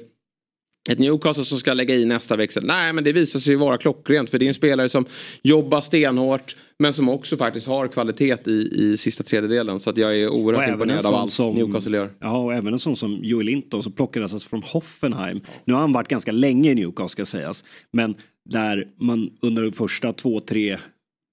[0.90, 2.64] ett Newcastle som ska lägga i nästa växel.
[2.66, 5.05] Nej men det visar sig ju vara klockrent för det är en spelare som
[5.42, 9.81] jobbar stenhårt men som också faktiskt har kvalitet i, i sista tredjedelen.
[9.81, 12.11] Så att jag är oerhört imponerad av allt som- Newcastle gör.
[12.20, 15.40] Ja, och även en sån som Joel Linton som plockades alltså från Hoffenheim.
[15.64, 17.64] Nu har han varit ganska länge i Newcastle ska sägas.
[17.92, 18.14] Men
[18.51, 20.79] där man under de första två, tre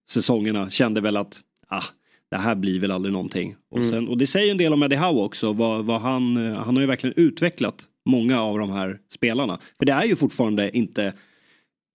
[0.10, 1.84] säsongerna kände väl att ah,
[2.32, 3.56] det här blir väl aldrig någonting.
[3.72, 3.92] Och, Mm.
[3.92, 5.54] sen, och det säger en del om Eddie Howe också.
[5.54, 9.60] Vad, vad han, eh, han har ju verkligen utvecklat många av de här spelarna.
[9.78, 11.14] För det är ju fortfarande inte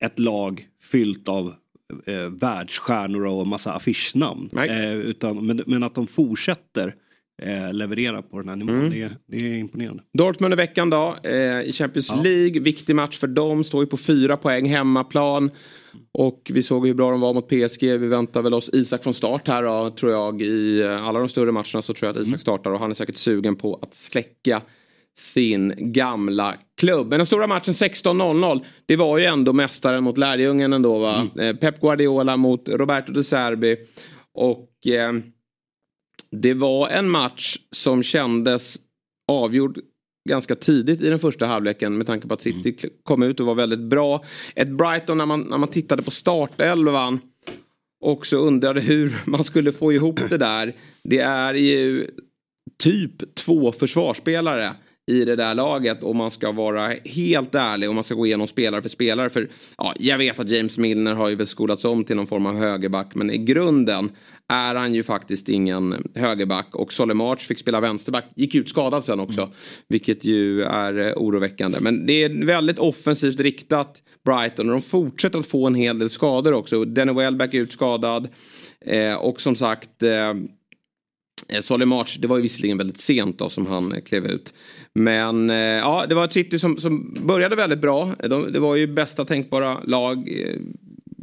[0.05, 1.55] ett lag fyllt av
[2.07, 4.51] eh, världsstjärnor och massa affischnamn.
[4.57, 6.95] Eh, utan, men, men att de fortsätter
[7.43, 8.91] eh, leverera på den här nivån, Mm.
[8.91, 10.03] det, det är imponerande.
[10.19, 12.61] Dortmund i veckan då eh, i Champions League.
[12.61, 13.65] Viktig match för dem.
[13.65, 15.51] Står ju på fyra poäng hemmaplan.
[16.13, 17.83] Och vi såg hur bra de var mot PSG.
[17.83, 20.43] Vi väntar väl oss Isak från start här då, tror jag.
[20.43, 22.95] I eh, alla de större matcherna så tror jag att Isak startar och han är
[22.95, 24.63] säkert sugen på att släcka
[25.19, 27.09] sin gamla klubb.
[27.09, 31.29] Men den stora matchen 16.00 det var ju ändå mästaren mot lärjungen ändå va.
[31.39, 33.77] Eh, Pep Guardiola mot Roberto De Serbi.
[34.35, 35.13] Och eh,
[36.31, 38.77] det var en match som kändes
[39.33, 39.79] avgjord
[40.29, 43.47] ganska tidigt i den första halvleken med tanke på att City k- kom ut och
[43.47, 44.25] var väldigt bra.
[44.55, 47.21] Ett Brighton när man, när man tittade på startelvan
[48.05, 50.73] också undrade hur man skulle få ihop det där.
[51.05, 52.11] Det är ju
[52.79, 54.73] typ två försvarsspelare
[55.07, 58.49] i det där laget om man ska vara helt ärlig och man ska gå igenom
[58.49, 59.31] spelare för spelare.
[59.31, 62.47] För ja, jag vet att James Milner har ju väl skolats om till någon form
[62.47, 64.11] av högerback men i grunden
[64.49, 68.25] är han ju faktiskt ingen högerback och Solly March fick spela vänsterback.
[68.37, 69.51] Gick ut skadad sen också.
[69.89, 71.79] Vilket ju är eh, oroväckande.
[71.81, 76.11] Men det är väldigt offensivt riktat Brighton och de fortsätter att få en hel del
[76.11, 76.85] skador också.
[76.85, 78.29] Danny Welbeck är utskadad.
[78.87, 80.35] Eh, och som sagt Eh,
[81.49, 84.53] Eh, Solly March, det var ju visserligen väldigt sent då som han eh, klev ut.
[84.93, 88.15] Men eh, ja, det var ett City som, som började väldigt bra.
[88.29, 90.61] De, det var ju bästa tänkbara lag, eh,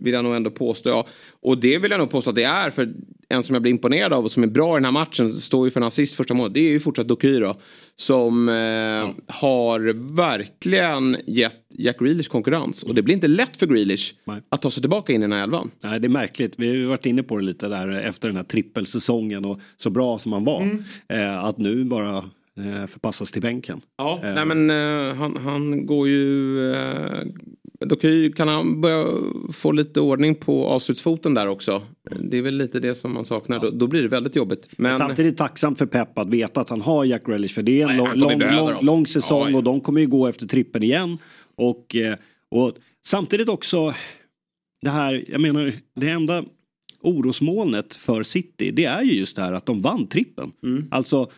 [0.04, 0.89] vill jag nog ändå påstå.
[0.89, 1.08] Ja.
[1.42, 2.72] Och det vill jag nog påstå att det är.
[2.72, 2.94] För
[3.30, 5.68] en som jag blir imponerad av och som är bra i den här matchen, står
[5.68, 7.56] ju för en assist första målet, det är ju fortsatt Doky då.
[7.96, 12.84] Som eh, har verkligen gett Jack Grealish konkurrens.
[12.84, 14.13] Och det blir inte lätt för Grealish
[14.50, 15.72] att ta sig tillbaka in i den här elvan.
[15.84, 16.54] Nej, det är märkligt.
[16.58, 19.89] Vi har ju varit inne på det lite där efter den här trippelsäsongen och så
[19.89, 20.62] bra som han var.
[20.62, 20.84] Mm.
[21.08, 22.18] Eh, att nu bara
[22.58, 23.82] eh, förpassas till bänken.
[23.98, 26.72] Ja, Eh, nej men eh, han, han går ju...
[26.74, 27.24] Eh,
[27.86, 29.06] då kan, ju, kan han börja
[29.52, 31.82] få lite ordning på avslutsfoten där också.
[32.19, 33.60] Det är väl lite det som man saknar.
[33.60, 34.69] Då, då blir det väldigt jobbigt.
[34.78, 37.89] Men Samtidigt tacksamt för Pep att veta att han har Jack Grealish för det är
[37.89, 39.58] en Nej, lång, lång, lång, säsong Ja, ja.
[39.58, 41.17] och de kommer ju gå efter trippen igen.
[41.56, 42.15] Och, eh,
[42.50, 42.74] och
[43.06, 43.93] samtidigt också
[44.82, 46.43] det här, jag menar det enda
[47.02, 50.52] orosmolnet för City det är ju just det här att de vann trippen.
[50.63, 50.88] Mm.
[50.91, 51.32] Alltså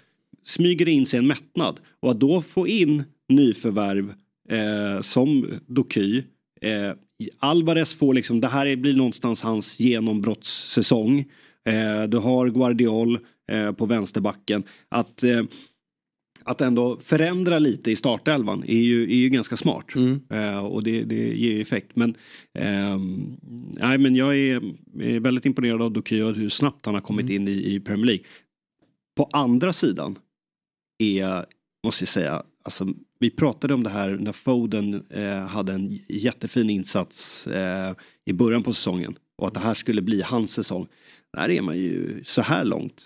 [0.43, 4.13] smyger in sig en mättnad och att då få in nyförvärv
[4.49, 6.23] eh, som Doky
[6.65, 6.93] eh,
[7.39, 11.19] Alvarez får liksom, det här blir någonstans hans genombrottssäsong.
[11.65, 13.19] Eh, du har Guardiol
[13.51, 14.63] eh, på vänsterbacken.
[14.89, 15.43] Att, eh,
[16.43, 19.85] att ändå förändra lite i startelvan är ju, är ju ganska smart.
[20.29, 21.91] Eh, och det, det ger ju effekt.
[21.93, 22.15] Men,
[22.59, 23.37] ehm,
[23.79, 24.61] nej, men jag är,
[24.99, 28.05] är väldigt imponerad av Doky och hur snabbt han har kommit in i, i Premier
[28.05, 28.23] League.
[29.17, 30.15] På andra sidan
[31.03, 31.45] är,
[31.85, 32.87] måste jag säga, alltså,
[33.19, 37.93] vi pratade om det här när Foden eh, hade en jättefin insats eh,
[38.25, 39.17] i början på säsongen.
[39.37, 40.87] Och att det här skulle bli hans säsong.
[41.37, 43.01] Där är man ju så här långt.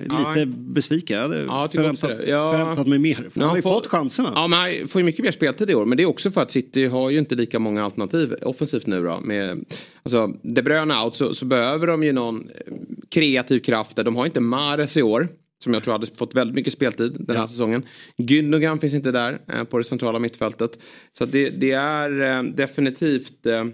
[0.00, 0.28] eh, Ja.
[0.32, 1.16] Lite besviken.
[1.16, 2.10] Jag hade Ja, förväntat.
[2.26, 2.52] Ja.
[2.52, 3.28] förväntat mig mer.
[3.34, 4.32] Han har ju fått chanserna.
[4.34, 5.86] Ja, men han får ju mycket mer speltid i år.
[5.86, 9.02] Men det är också för att City har ju inte lika många alternativ offensivt nu
[9.02, 9.20] då.
[9.20, 9.64] Med,
[10.02, 12.74] alltså, De Bruyne out så, så behöver de ju någon eh,
[13.08, 14.04] kreativ kraft där.
[14.04, 15.28] De har inte Mahrez i år.
[15.62, 17.86] Som jag tror hade fått väldigt mycket speltid den här säsongen.
[18.16, 20.78] Gündogan finns inte där eh, på det centrala mittfältet.
[21.18, 23.64] Så det, det är eh, definitivt eh,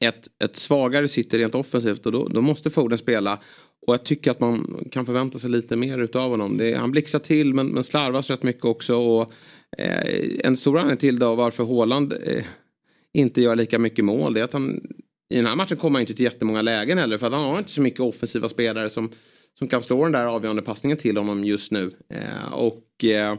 [0.00, 3.40] ett, ett svagare City rent offensivt och då, då måste Foden spela.
[3.86, 6.56] Och jag tycker att man kan förvänta sig lite mer utav honom.
[6.58, 8.96] Det, han blixtrar till men, men slarvas rätt mycket också.
[8.96, 9.32] Och,
[10.44, 12.14] en stor anledning till då varför Haaland
[13.12, 14.80] inte gör lika mycket mål det är att han
[15.28, 17.58] i den här matchen kommer han inte till jättemånga lägen heller för att han har
[17.58, 19.10] inte så mycket offensiva spelare som,
[19.58, 21.90] som kan slå den där avgörande passningen till honom just nu.
[22.08, 23.36] Eh, och eh,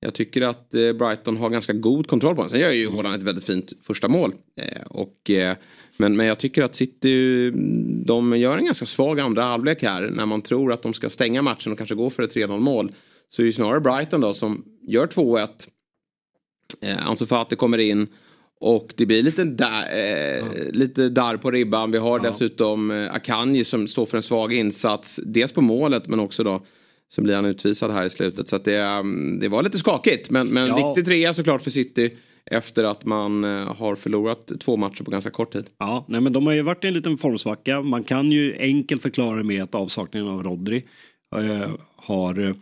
[0.00, 2.50] jag tycker att eh, Brighton har ganska god kontroll på honom.
[2.50, 4.34] Sen gör ju Haaland ett väldigt fint första mål.
[4.60, 5.56] Eh, och, eh,
[5.96, 10.10] men, men jag tycker att City mm, de gör en ganska svag andra halvlek här.
[10.10, 12.92] När man tror att de ska stänga matchen och kanske gå för ett 3-0 mål.
[13.30, 15.48] Så är det snarare Brighton då som gör 2-1.
[16.80, 18.06] Eh, Ansu Fati kommer in.
[18.64, 21.90] Och det blir lite där, eh, lite där på ribban.
[21.92, 25.20] Vi har dessutom eh, Akanji som står för en svag insats.
[25.24, 26.62] Dels på målet men också då
[27.08, 28.48] så blir han utvisad här i slutet.
[28.48, 30.30] Så det, mm, det var lite skakigt.
[30.30, 30.88] Men, men Ja.
[30.88, 32.10] viktig trea såklart för City.
[32.46, 35.64] Efter att man eh, har förlorat två matcher på ganska kort tid.
[35.78, 37.80] Ja, nej men de har ju varit i en liten formsvacka.
[37.80, 40.84] Man kan ju enkelt förklara det med att avsaknaden av Rodri
[41.36, 42.54] eh, har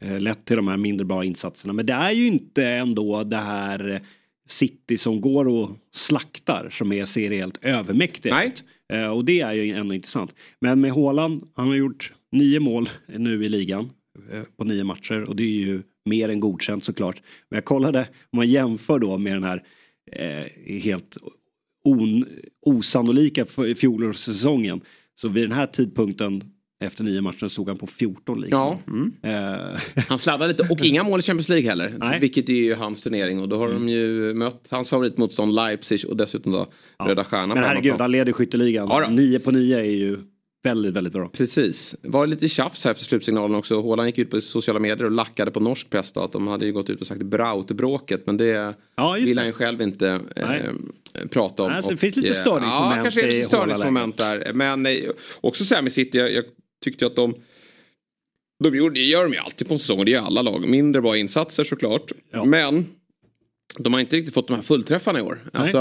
[0.00, 1.72] eh, lett till de här mindre bra insatserna.
[1.72, 4.02] Men det är ju inte ändå det här
[4.46, 8.34] City som går och slaktar som är seriellt övermäktiga.
[8.34, 8.54] Nej.
[8.92, 10.34] Eh, och det är ju ändå intressant.
[10.60, 13.90] Men med Haaland, han har gjort nio mål nu i ligan
[14.32, 17.22] eh, på nio matcher och det är ju mer än godkänt såklart.
[17.48, 19.62] Men jag kollade, om man jämför då med den här
[20.12, 21.16] eh, helt
[21.84, 22.26] on,
[22.66, 24.80] osannolika fjolårssäsongen.
[25.20, 26.53] Så vid den här tidpunkten
[26.84, 28.58] efter nio matcher stod han på 14 ligor.
[28.58, 28.78] Ja.
[28.88, 29.12] Mm.
[29.22, 31.94] Eh, Han sladdar lite och inga mål i Champions League heller.
[31.98, 32.20] Nej.
[32.20, 36.16] Vilket är ju hans turnering och då har de ju mött hans favoritmotstånd Leipzig och
[36.16, 36.66] dessutom då
[37.04, 37.48] Röda Stjärnan.
[37.48, 38.88] men herregud, han leder skytteligan.
[38.90, 39.10] Ja då.
[39.14, 40.16] Nio på nio är ju
[40.64, 41.28] väldigt, väldigt bra.
[41.28, 41.94] Precis.
[42.02, 43.82] Var lite tjafs här efter slutsignalen också.
[43.82, 46.66] Haaland gick ut på sociala medier och lackade på norsk press då, att de hade
[46.66, 48.26] ju gått ut och sagt Braut-bråket.
[48.26, 50.46] Men det Ja, vill han ju själv inte eh,
[51.30, 51.70] prata om.
[51.72, 54.52] Nej, så det Och, finns lite eh, störningsmoment Ja, kanske lite störningsmoment där.
[54.54, 54.92] Men eh,
[55.40, 56.44] också så här med City, jag, jag
[56.84, 57.34] tyckte att de
[58.64, 60.68] de gjorde, det gör de ju alltid på en säsong, det gör alla lag.
[60.68, 62.12] Mindre bra insatser såklart.
[62.46, 62.86] Men
[63.78, 65.50] de har inte riktigt fått de här fullträffarna i år.
[65.52, 65.78] Alltså,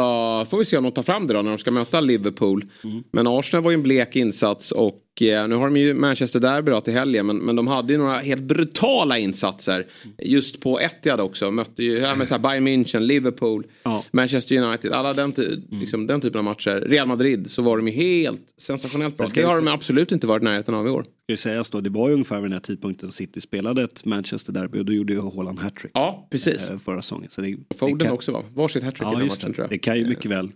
[0.49, 2.65] får vi se om de tar fram det då när de ska möta Liverpool.
[2.83, 3.03] Mm.
[3.11, 6.81] Men Arsenal var ju en blek insats och nu har de ju Manchester Derby då
[6.81, 7.25] till helgen.
[7.25, 9.85] Men, men de hade ju några helt brutala insatser.
[10.23, 11.51] Just på Etihad också.
[11.51, 13.65] Mötte ju ja, men så här Bayern München, Liverpool,
[14.11, 14.91] Manchester United.
[14.91, 15.79] Alla den, Mm.
[15.79, 16.83] liksom, den typen av matcher.
[16.87, 19.27] Real Madrid så var de ju helt sensationellt bra.
[19.33, 21.01] Det har de absolut inte varit i närheten av i år.
[21.03, 24.05] Ska ju sägas då, det var ju ungefär vid den här tidpunkten City spelade ett
[24.05, 25.91] Manchester Derby och då gjorde ju Haaland hattrick.
[25.93, 26.69] Ja, precis.
[26.69, 27.29] eh, Förra säsongen.
[27.31, 28.43] Så det, Foden det kan, också va?
[28.53, 29.69] Varsitt hattrick i Ja, den just matchen tror jag.
[29.69, 30.51] Det kan ju mycket väl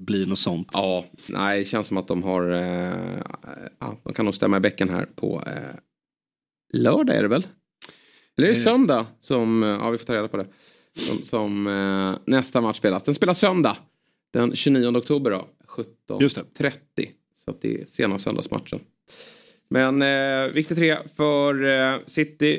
[0.00, 0.68] bli något sånt.
[0.72, 2.50] Ja, nej, det känns som att de har...
[2.50, 3.22] Eh,
[3.78, 5.74] ja, de kan nog stämma i bäcken här på eh,
[6.72, 7.46] lördag är det väl?
[8.38, 8.64] Eller är det Eh.
[8.64, 9.62] söndag som...
[9.62, 10.46] eh, Ja, vi får ta reda på det.
[10.96, 13.02] Som, som eh, nästa match spelas.
[13.02, 13.76] Den spelas söndag.
[14.32, 15.48] Den 29 oktober då.
[16.08, 16.72] 17.30.
[17.44, 18.80] Så att det är sena söndagsmatchen.
[19.70, 22.58] Men eh, viktig tre för eh, City.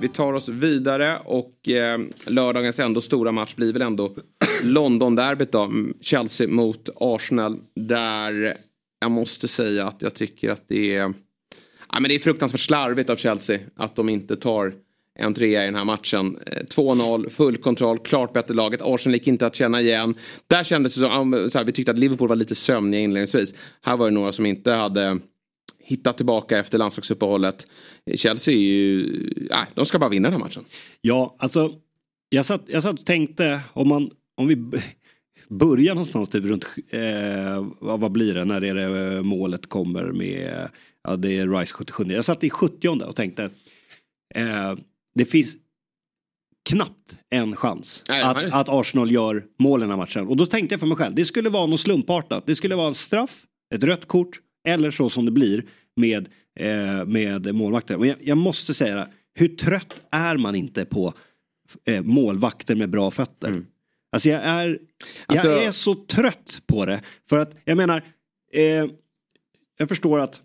[0.00, 4.10] Vi tar oss vidare och eh, lördagens ändå stora match blir väl ändå
[4.62, 5.62] London-derbyt då.
[5.62, 7.58] Mm, Chelsea mot Arsenal.
[7.74, 8.56] Där
[9.00, 11.14] jag måste säga att jag tycker att det är,
[11.92, 14.72] ja, men det är fruktansvärt slarvigt av Chelsea att de inte tar
[15.18, 16.38] en trea i den här matchen.
[16.46, 18.80] Eh, 2-0, full kontroll, klart bättre laget.
[18.82, 20.14] Arsenal gick inte att känna igen.
[20.46, 23.54] Där kändes det som, så här, vi tyckte att Liverpool var lite sömniga inledningsvis.
[23.82, 25.18] Här var det några som inte hade
[25.86, 27.66] hittat tillbaka efter landslagsuppehållet.
[28.14, 29.06] Chelsea är ju,
[29.50, 30.64] nej, de ska bara vinna den här matchen.
[31.00, 31.72] Ja, alltså
[32.28, 34.56] jag satt, jag satt och tänkte om man, om vi
[35.48, 40.68] börjar någonstans typ runt, eh, vad blir det, när är det målet kommer med,
[41.04, 42.04] ja det är Rice 77.
[42.04, 43.44] Jag satt i 70 och tänkte,
[44.34, 44.74] eh,
[45.14, 45.56] det finns
[46.68, 48.50] knappt en chans Nej, att, nej.
[48.52, 50.26] att Arsenal gör mål i den här matchen.
[50.26, 52.46] Och då tänkte jag för mig själv, det skulle vara något slumpartat.
[52.46, 53.42] Det skulle vara en straff,
[53.74, 55.64] ett rött kort eller så som det blir
[55.96, 56.28] med,
[56.60, 57.96] eh, med målvakter.
[57.96, 61.14] Och jag, jag måste säga hur trött är man inte på
[61.84, 63.48] eh, målvakter med bra fötter?
[63.48, 63.66] Mm.
[64.12, 64.78] Alltså jag är,
[65.26, 67.02] Alltså- jag är så trött på det.
[67.28, 68.02] För att jag menar,
[68.52, 68.86] eh,
[69.78, 70.42] jag förstår att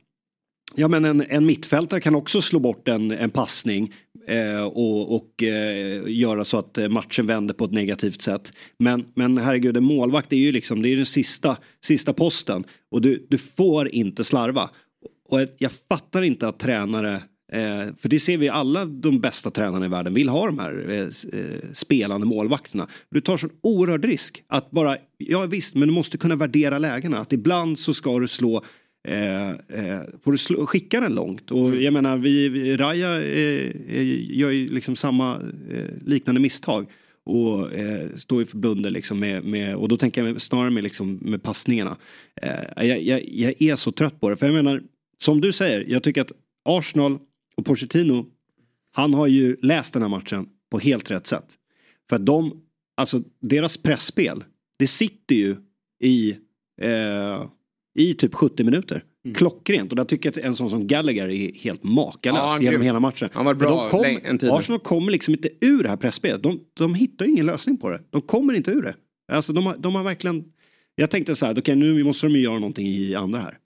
[0.75, 3.93] Ja men en, en mittfältare kan också slå bort en, en passning
[4.27, 8.53] eh, och, och eh, göra så att eh, matchen vänder på ett negativt sätt.
[8.79, 12.63] Men, men herregud, en målvakt är ju liksom, det är den sista, sista posten.
[12.91, 14.69] Och du, du får inte slarva.
[15.29, 17.15] Och jag, fattar inte att tränare,
[17.51, 20.85] eh, för det ser vi alla de bästa tränarna i världen vill ha de här
[20.89, 22.87] eh, eh, spelande målvakterna.
[23.09, 27.19] Du tar sån oerhörd risk att bara, ja visst men du måste kunna värdera lägena.
[27.19, 28.63] Att ibland så ska du slå
[29.07, 31.51] Eh, eh, får du slå, skicka den långt?
[31.51, 35.35] Och jag menar, vi, vi Raja eh, eh, gör ju liksom samma
[35.71, 36.85] eh, liknande misstag.
[37.23, 37.69] Och
[38.15, 41.43] står ju för blunder liksom med, med, och då tänker jag snarare med, liksom, med
[41.43, 41.97] passningarna.
[42.75, 44.37] Jag, jag, jag är så trött på det.
[44.37, 44.83] För jag menar,
[45.17, 46.31] som du säger, jag tycker att
[46.65, 47.19] Arsenal
[47.55, 48.25] och Pochettino,
[48.91, 51.45] han har ju läst den här matchen på helt rätt sätt.
[52.09, 52.61] För att de,
[52.97, 54.43] alltså deras pressspel,
[54.79, 55.55] det sitter ju
[56.03, 56.35] i
[57.95, 59.03] i typ 70 minuter.
[59.35, 62.81] Klockrent och där tycker jag att en sån som Gallagher är helt makalös Ja, genom
[62.81, 63.29] hela matchen.
[63.33, 64.49] Han var bra de kom, en tid.
[64.49, 66.43] Arsenal kommer liksom inte ur det här pressspelet.
[66.43, 68.01] De, de hittar ju ingen lösning på det.
[68.09, 68.95] De kommer inte ur det.
[69.31, 70.43] Alltså de har, de har verkligen...
[70.95, 73.57] Jag tänkte så här, okej nu måste de ju göra någonting i andra här.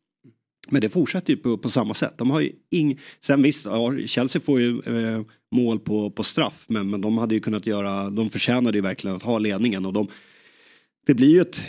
[0.70, 2.18] Men det fortsätter ju på, på samma sätt.
[2.18, 3.00] De har ju ing...
[3.20, 6.66] Sen visst, ja, Chelsea får ju eh, mål på, på straff.
[6.68, 9.86] Men, men de hade ju kunnat göra, de förtjänade ju verkligen att ha ledningen.
[9.86, 10.08] Och de,
[11.08, 11.62] det blir ju ett,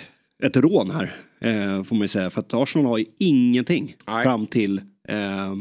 [0.43, 1.26] ett rån här.
[1.41, 2.31] Eh, får man ju säga.
[2.31, 4.25] För att Arsenal har ju ingenting Nej.
[4.25, 5.53] fram till eh,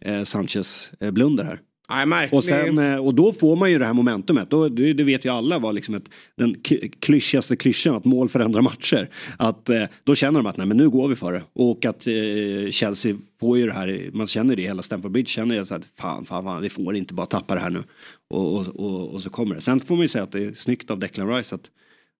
[0.00, 1.60] eh, Sanchez eh, blunder här.
[1.88, 2.36] Nej, märklig.
[2.36, 4.50] Och, sen, eh, och då får man ju det här momentumet.
[4.50, 6.56] Då, det, det vet ju alla var liksom ett, den
[7.00, 9.10] klyschigaste klyschan att mål förändrar matcher.
[9.36, 9.70] Att,
[10.04, 11.42] då känner de att nej, men nu går vi för det.
[11.52, 15.28] Och att eh, Chelsea får ju det här, man känner det hela Stamford Bridge.
[15.28, 17.82] Känner jag så att fan, fan, fan, vi får inte bara tappa det här nu.
[18.30, 19.60] Och, och, och, och så kommer det.
[19.60, 21.70] Sen får man ju säga att det är snyggt av Declan Rice att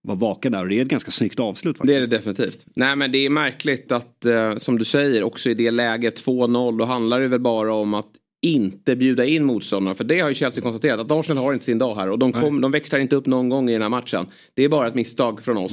[0.07, 0.63] vara vaken där.
[0.63, 1.89] Och det är ett ganska snyggt avslut faktiskt.
[1.89, 2.67] Det är det definitivt.
[2.75, 6.79] Nej men det är märkligt att, eh, som du säger, också i det läget 2-0,
[6.79, 8.11] då handlar det väl bara om att
[8.43, 9.95] inte bjuda in motståndarna.
[9.95, 12.11] För det har ju Chelsea konstaterat, att Arsenal har inte sin dag här.
[12.11, 14.27] Och de, kom, de växlar inte upp någon gång i den här matchen.
[14.55, 15.73] Det är bara ett misstag från oss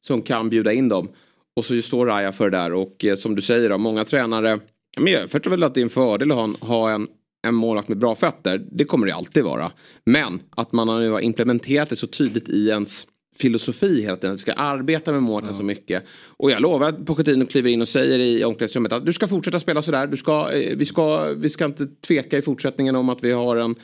[0.00, 1.08] som kan bjuda in dem.
[1.56, 2.74] Och så står Raja för det där.
[2.74, 4.58] Och eh, som du säger, då, många tränare,
[4.98, 7.08] men jag förstår väl att det är en fördel att ha en, ha en
[7.42, 9.72] en målvakt med bra fötter, det kommer det alltid vara.
[10.04, 14.30] Men att man har nu implementerat det så tydligt i ens filosofi hela tiden.
[14.30, 16.04] Att vi ska arbeta med målvakten så mycket.
[16.26, 19.58] Och jag lovar att Pochettino kliver in och säger i omklädningsrummet att du ska fortsätta
[19.58, 20.06] spela sådär.
[20.06, 23.56] Du ska, eh, vi, ska, vi ska inte tveka i fortsättningen om att vi har
[23.56, 23.74] en,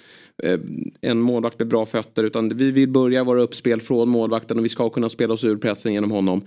[0.43, 0.61] eh,
[1.01, 2.25] en målvakt med bra fötter.
[2.25, 5.57] Utan vi vill börja våra uppspel från målvakten och vi ska kunna spela oss ur
[5.57, 6.43] pressen genom honom.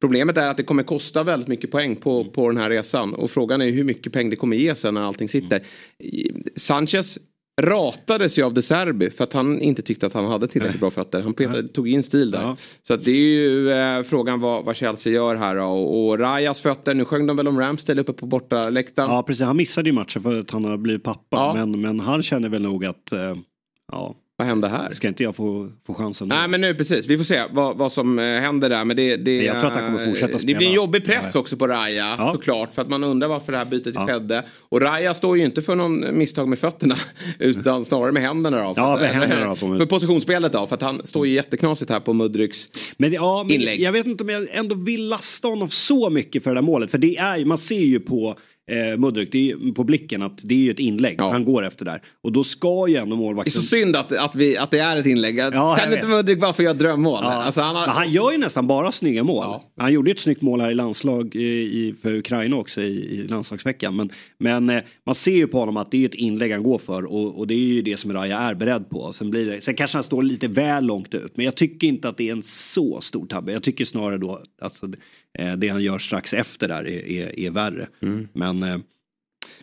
[0.00, 3.14] Problemet är att det kommer kosta väldigt mycket poäng på, på den här resan.
[3.14, 5.62] Och frågan är hur mycket pengar det kommer ge sen när allting sitter.
[6.56, 7.18] Sanchez
[7.62, 10.90] ratades ju av De Serbi för att han inte tyckte att han hade tillräckligt bra
[10.90, 11.22] fötter.
[11.22, 12.56] Han petade, tog in stil där.
[12.82, 15.56] Så att det är ju eh, frågan vad, vad Chelsea gör här.
[15.56, 19.10] Och, och Rajas fötter, nu sjöng de väl om Ramsdale uppe på bortaläktaren.
[19.10, 21.36] Ja precis, han missade ju matchen för att han har blivit pappa.
[21.36, 21.54] Ja.
[21.54, 23.36] Men, men han känner väl nog att, eh,
[23.92, 24.92] ja, Vad hände här?
[24.92, 26.28] Ska inte jag få, få chansen?
[26.28, 28.84] Nej men nu precis, vi får se vad, vad som eh, händer där.
[28.84, 30.58] Men det, det, Jag tror att han kommer fortsätta Det spela.
[30.58, 31.40] blir en jobbig press Ja.
[31.40, 32.32] också på Raja Ja.
[32.32, 32.74] såklart.
[32.74, 34.06] För att man undrar varför det här bytet Ja.
[34.06, 34.44] skedde.
[34.68, 36.96] Och Raja står ju inte för någon misstag med fötterna.
[37.38, 38.72] Utan snarare med händerna då.
[38.76, 40.66] Ja, med För- händerna då, För positionsspelet då.
[40.66, 43.80] För att han står ju jätteknasigt här på Mudryks Men, ja, men inlägg.
[43.80, 46.90] jag vet inte om jag ändå vill lasta honom så mycket för det där målet.
[46.90, 48.36] För det är ju, man ser ju på
[48.70, 51.84] eh, Mudryk, det är på blicken att det är ju ett inlägg han går efter
[51.84, 52.02] där.
[52.22, 53.52] Och då ska ju ändå Det är målvakten...
[53.52, 55.38] så synd att, att, vi, att det är ett inlägg.
[55.38, 57.20] Ja, kan inte Mudryk bara få göra drömmål?
[57.22, 57.32] Ja.
[57.32, 57.86] Alltså, han har...
[57.86, 59.60] Han gör ju nästan bara snygga mål.
[59.76, 62.86] Han gjorde ju ett snyggt mål här i landslag i, i, för Ukraina också i,
[62.86, 63.96] i landslagsveckan.
[63.96, 66.78] Men, men eh, man ser ju på honom att det är ett inlägg han går
[66.78, 69.12] för och, och det är ju det som Raja är beredd på.
[69.12, 72.08] Sen, blir det, sen kanske han står lite väl långt ut men jag tycker inte
[72.08, 73.52] att det är en så stor tabbe.
[73.52, 74.86] Jag tycker snarare då att alltså,
[75.38, 77.86] eh, det han gör strax efter där är, är, är värre.
[78.32, 78.78] Men, eh,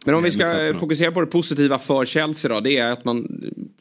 [0.05, 2.59] Men om vi med ska fokusera på det positiva för Chelsea då.
[2.59, 3.27] Det är att man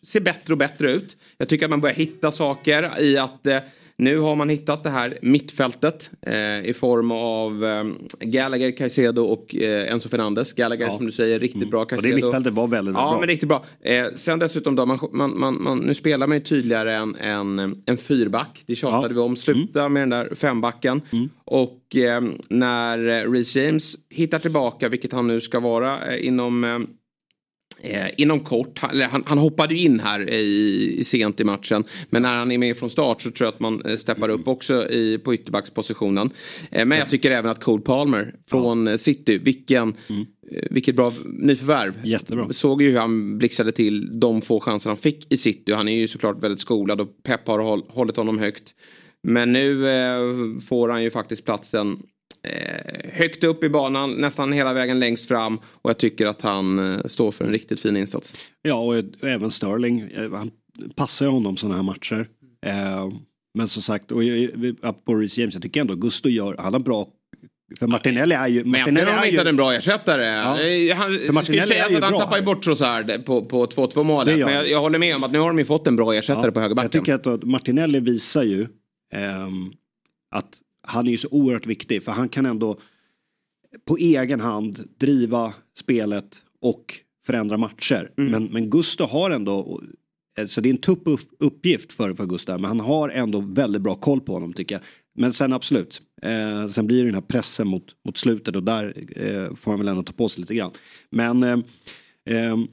[0.03, 1.17] ser bättre och bättre ut.
[1.39, 3.59] Jag tycker att man börjar hitta saker i att eh,
[3.97, 7.85] nu har man hittat det här mittfältet eh, i form av eh,
[8.21, 10.53] Gallagher, Caicedo och eh, Enzo Fernandes.
[10.53, 10.97] Gallagher Ja.
[10.97, 11.81] som du säger riktigt bra.
[11.81, 12.15] och det Caicedo.
[12.27, 13.19] mittfältet var väldigt, Ja, bra.
[13.21, 13.65] men riktigt bra.
[13.81, 17.83] Eh, sen dessutom då, man, man, man, man, nu spelar man ju tydligare en, en,
[17.87, 18.63] en fyrback.
[18.67, 19.37] Det tjatade vi om.
[19.37, 21.01] Sluta med den där fembacken.
[21.45, 26.87] Och eh, när eh, Reece James hittar tillbaka, vilket han nu ska vara eh, inom
[27.83, 31.85] eh, inom kort, han, eller han, han hoppade ju in här i, sent i matchen.
[32.11, 34.49] Men när han är med från start så tror jag att man eh, steppar upp
[34.49, 36.31] också i, på ytterbackspositionen.
[36.71, 39.89] Eh, men jag tycker även att Cole Palmer från eh, City, vilken,
[40.51, 41.95] eh, vilket bra nyförvärv.
[42.05, 42.53] Jättebra.
[42.53, 45.73] Såg ju hur han blixtrade till de få chanser han fick i City.
[45.73, 48.75] Han är ju såklart väldigt skolad och Pep har håll, hållit honom högt.
[49.23, 51.99] Men nu eh, får han ju faktiskt platsen
[52.49, 55.59] eh, högt upp i banan, nästan hela vägen längst fram.
[55.59, 58.35] Och jag tycker att han eh, står för en riktigt fin insats.
[58.63, 60.01] Ja, och även Sterling.
[60.01, 60.51] eh, Han
[60.97, 62.29] passar ju honom sådana här matcher.
[62.67, 63.09] Eh,
[63.55, 66.81] men som sagt, och jag- apropå Reece James, jag tycker ändå Gusto gör, han har
[66.81, 67.07] bra
[67.79, 68.65] för Martinelli är ju...
[68.65, 70.25] Men jag tycker de hittade en bra ersättare.
[70.27, 70.61] Ja.
[70.61, 73.25] Eh, Han, För det ska ju Martinelli sägas ju att han tappar ju bort Trossard
[73.27, 74.39] på, på 2-2 Det målet.
[74.39, 76.53] Men jag, jag håller med om att nu har de ju fått en bra ersättare
[76.53, 76.91] på högerbacken.
[77.05, 78.67] Jag tycker att Martinelli visar ju
[79.15, 79.73] ehm,
[80.35, 80.49] att
[80.83, 82.77] han är ju så oerhört viktig för han kan ändå
[83.85, 86.95] på egen hand driva spelet och
[87.27, 88.13] förändra matcher.
[88.19, 88.31] Mm.
[88.31, 89.83] Men, men Gusto har ändå,
[90.39, 93.41] eh, så det är en tuff upp- uppgift för, för Gustav, men han har ändå
[93.41, 94.83] väldigt bra koll på honom tycker jag.
[95.15, 98.95] Men sen absolut, eh, sen blir det den här pressen mot, mot slutet och där
[99.17, 100.71] eh, får han väl ändå ta på sig lite grann.
[101.11, 101.59] Men eh,
[102.31, 102.69] ehm,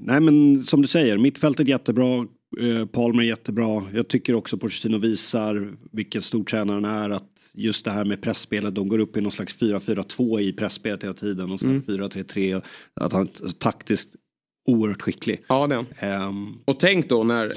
[0.00, 2.26] Nej men som du säger, mittfältet jättebra,
[2.60, 3.82] eh, Palmer jättebra.
[3.94, 7.10] Jag tycker också Pochettino visar vilken stor tränare han är.
[7.10, 11.02] Att just det här med pressspelet, de går upp i någon slags 4-4-2 i pressspelet
[11.04, 11.82] hela tiden och sen Mm.
[11.82, 12.62] 4-3-3.
[12.94, 14.14] Att han är taktiskt
[14.68, 15.44] oerhört skicklig.
[15.48, 16.26] Ja, det är.
[16.28, 17.52] Ehm, Och tänk då när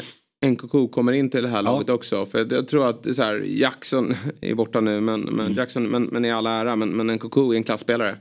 [0.45, 2.25] NKK kommer in till det här laget också.
[2.25, 5.53] För jag tror att är så här, Jackson är borta nu, men, men, Mm.
[5.53, 8.15] Jackson, men, men i alla ära, men, men NKK är en klassspelare.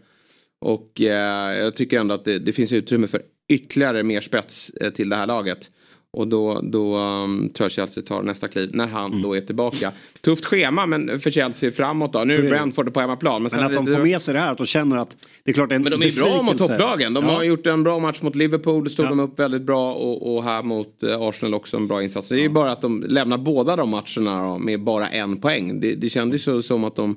[0.61, 4.91] Och eh, jag tycker ändå att det, det finns utrymme för ytterligare mer spets eh,
[4.93, 5.71] till det här laget.
[6.13, 9.23] Och då, då um, tror jag Chelsea tar nästa kliv när han Mm.
[9.23, 9.93] då är tillbaka.
[10.21, 12.25] Tufft schema men för Chelsea framåt då.
[12.25, 12.49] Nu är.
[12.49, 13.43] Brentford på hemmaplan.
[13.43, 15.51] Men, men att det de får med sig det här, att de känner att det
[15.51, 17.15] är klart en men de är bra mot topplagen.
[17.15, 17.31] De Ja.
[17.31, 18.91] har gjort en bra match mot Liverpool.
[18.91, 19.95] Stod de upp väldigt bra.
[19.95, 22.29] Och, och här mot eh, Arsenal också en bra insats.
[22.29, 25.81] Det är ju bara att de lämnar båda de matcherna då, med bara en poäng.
[25.81, 27.17] Det, det kändes ju som att de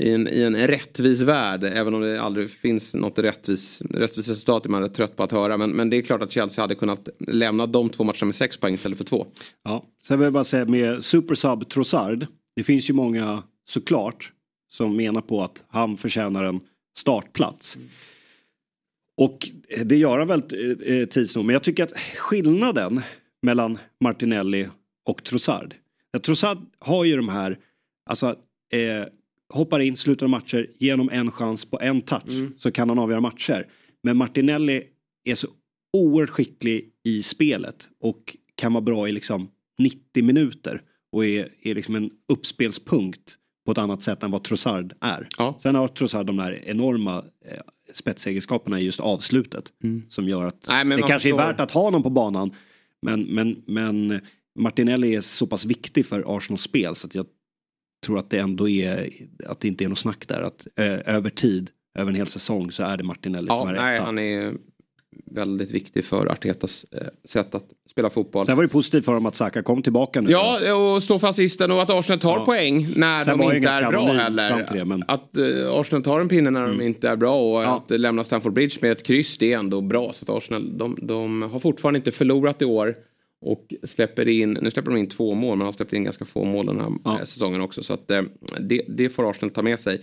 [0.00, 4.64] i en, i en rättvis värld, även om det aldrig finns något rättvis, rättvis resultat
[4.64, 5.56] är man rätt trött på att höra.
[5.56, 8.56] Men, men det är klart att Chelsea hade kunnat lämna de två matcherna med sex
[8.56, 9.26] poäng istället för två.
[9.64, 12.26] Ja, sen vill jag bara säga med Supersub Trossard.
[12.56, 14.32] Det finns ju många såklart
[14.70, 16.60] som menar på att han förtjänar en
[16.98, 17.78] startplats.
[19.16, 19.50] Och
[19.84, 21.44] det gör han väl eh, eh tids nog.
[21.44, 23.00] Men jag tycker att skillnaden
[23.42, 24.68] mellan Martinelli
[25.08, 25.74] och Trossard.
[26.12, 27.58] Ja, Trossard har ju de här,
[28.10, 28.36] alltså
[28.72, 29.06] eh,
[29.52, 33.66] hoppar in, slutar matcher, genom en chans på en touch så kan han avgöra matcher.
[34.02, 34.82] Men Martinelli
[35.24, 35.46] är så
[35.92, 39.48] oerhört skicklig i spelet och kan vara bra i liksom
[39.78, 40.82] 90 minuter
[41.12, 43.36] och är, är liksom en uppspelspunkt
[43.66, 45.28] på ett annat sätt än vad Trossard är.
[45.62, 47.60] Sen har Trossard de där enorma eh,
[47.94, 49.72] spetsegenskaperna i just avslutet
[50.08, 51.36] som gör att Nej, det kanske är förstår.
[51.38, 52.54] värt att ha någon på banan
[53.02, 54.20] men, men, men
[54.58, 57.26] Martinelli är så pass viktig för Arsenals spel så att jag
[58.06, 59.10] tror att det ändå är
[59.46, 62.70] att det inte är något snack där att eh, över tid, över en hel säsong
[62.70, 64.04] så är det Martinelli Ja, som är nej, etta.
[64.04, 64.52] han är
[65.26, 68.46] väldigt viktig för Artetas eh, sätt att spela fotboll.
[68.46, 70.30] Sen var det positivt för dem att Saka kom tillbaka nu.
[70.30, 72.44] Ja, och stå för assisten och att Arsenal tar Ja.
[72.44, 74.66] poäng när Sen de inte är bra heller.
[74.72, 77.90] det, men- Att eh, Arsenal tar en pinne när de inte är bra och att
[77.90, 80.12] eh, lämna Stamford Bridge med ett kryss det är ändå bra.
[80.12, 82.94] Så att Arsenal de, de har fortfarande inte förlorat i år.
[83.44, 86.44] Och släpper in, nu släpper de in två mål men har släppt in ganska få
[86.44, 87.18] mål den här ja.
[87.18, 87.82] Eh, säsongen också.
[87.82, 88.22] Så att eh,
[88.60, 90.00] det, det får Arsenal ta med sig.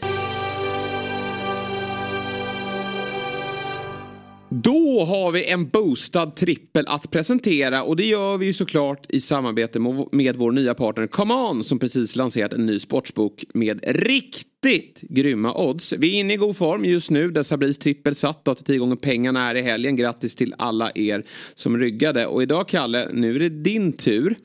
[4.50, 9.22] Då har vi en boostad trippel att presentera och det gör vi ju såklart i
[9.22, 9.80] samarbete
[10.12, 15.54] med vår nya partner Come On som precis lanserat en ny sportsbok med riktigt grymma
[15.54, 15.94] odds.
[15.94, 18.78] Vi är inne i god form just nu där Sabris trippel satt då till 10
[18.78, 19.96] gånger pengarna är i helgen.
[19.96, 21.24] Grattis till alla er
[21.56, 24.36] som ryggade och idag Kalle, nu är det din tur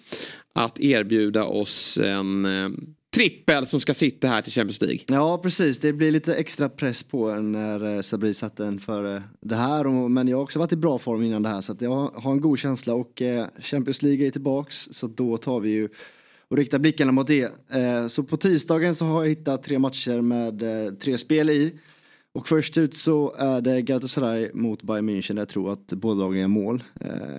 [0.54, 2.70] att erbjuda oss en eh,
[3.14, 5.00] trippel som ska sitta här till Champions League.
[5.08, 9.22] Ja precis, det blir lite extra press på en när eh, Sabri satte en för
[9.40, 10.08] det här.
[10.08, 12.32] Men jag har också varit i bra form innan det här så att jag har
[12.32, 15.88] en god känsla och eh, Champions League är tillbaks så då tar vi ju
[16.48, 17.42] och riktar blickarna mot det.
[17.72, 20.62] Eh, så på tisdagen så har jag hittat tre matcher med
[21.00, 21.78] tre spel i.
[22.32, 25.38] Och först ut så är det Galatasaray mot Bayern München.
[25.38, 26.82] Jag tror att båda lagen är mål.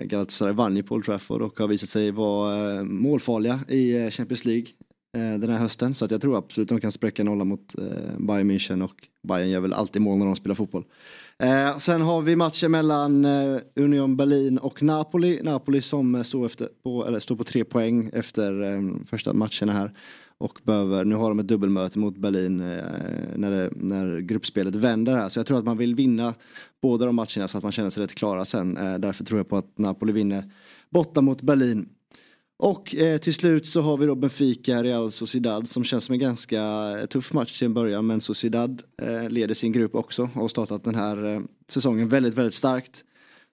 [0.03, 4.67] Galatasaray vann ju på Old Trafford och har visat sig vara målfarliga i Champions League.
[5.15, 5.93] Eh, den här hösten.
[5.93, 9.07] Så att jag tror absolut att de kan spräcka nolla mot eh, Bayern München och
[9.27, 10.85] Bayern gör väl alltid mål när de spelar fotboll.
[11.39, 15.41] Eh, sen har vi matchen mellan eh, Union Berlin och Napoli.
[15.43, 19.73] Napoli som eh, står, efter, på, eller står på tre poäng efter eh, första matcherna
[19.73, 19.93] här.
[20.37, 22.83] Och behöver, nu har de ett dubbelmöte mot Berlin eh,
[23.35, 25.29] när, det, när gruppspelet vänder här.
[25.29, 26.33] Så jag tror att man vill vinna
[26.81, 28.77] båda de matcherna så att man känner sig rätt klara sen.
[28.77, 30.51] Eh, därför tror jag på att Napoli vinner
[30.89, 31.89] borta mot Berlin.
[32.57, 36.19] Och eh, till slut så har vi då Benfica Real Sociedad som känns som en
[36.19, 36.61] ganska
[36.99, 38.07] eh, tuff match till en början.
[38.07, 42.33] Men Sociedad eh, leder sin grupp också och har startat den här eh, säsongen väldigt,
[42.33, 43.03] väldigt starkt.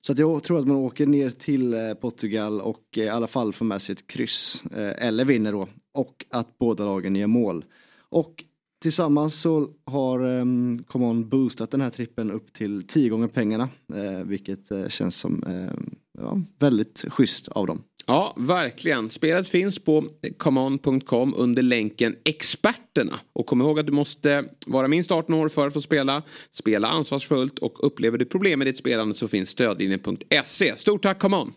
[0.07, 3.27] Så att jag tror att man åker ner till eh, Portugal och eh, i alla
[3.27, 4.65] fall får med sig ett kryss.
[4.65, 5.69] Eh, eller vinner då.
[5.95, 7.65] Och att båda lagen gör mål.
[8.09, 8.45] Och
[8.83, 13.69] tillsammans så har ehm, um, Common boostat den här trippen upp till tio gånger pengarna.
[13.95, 17.83] Eh, vilket känns som ehm, ja, väldigt schysst av dem.
[18.07, 19.11] Ja, verkligen.
[19.11, 20.05] Spelet finns på
[20.39, 23.21] common.com under länken experterna.
[23.33, 26.23] Och kom ihåg att du måste vara minst 18 år för att få spela.
[26.53, 30.77] Spela ansvarsfullt och upplever du problem med ditt spelande så finns stödlinjen.se.
[30.77, 31.53] Stort tack Common!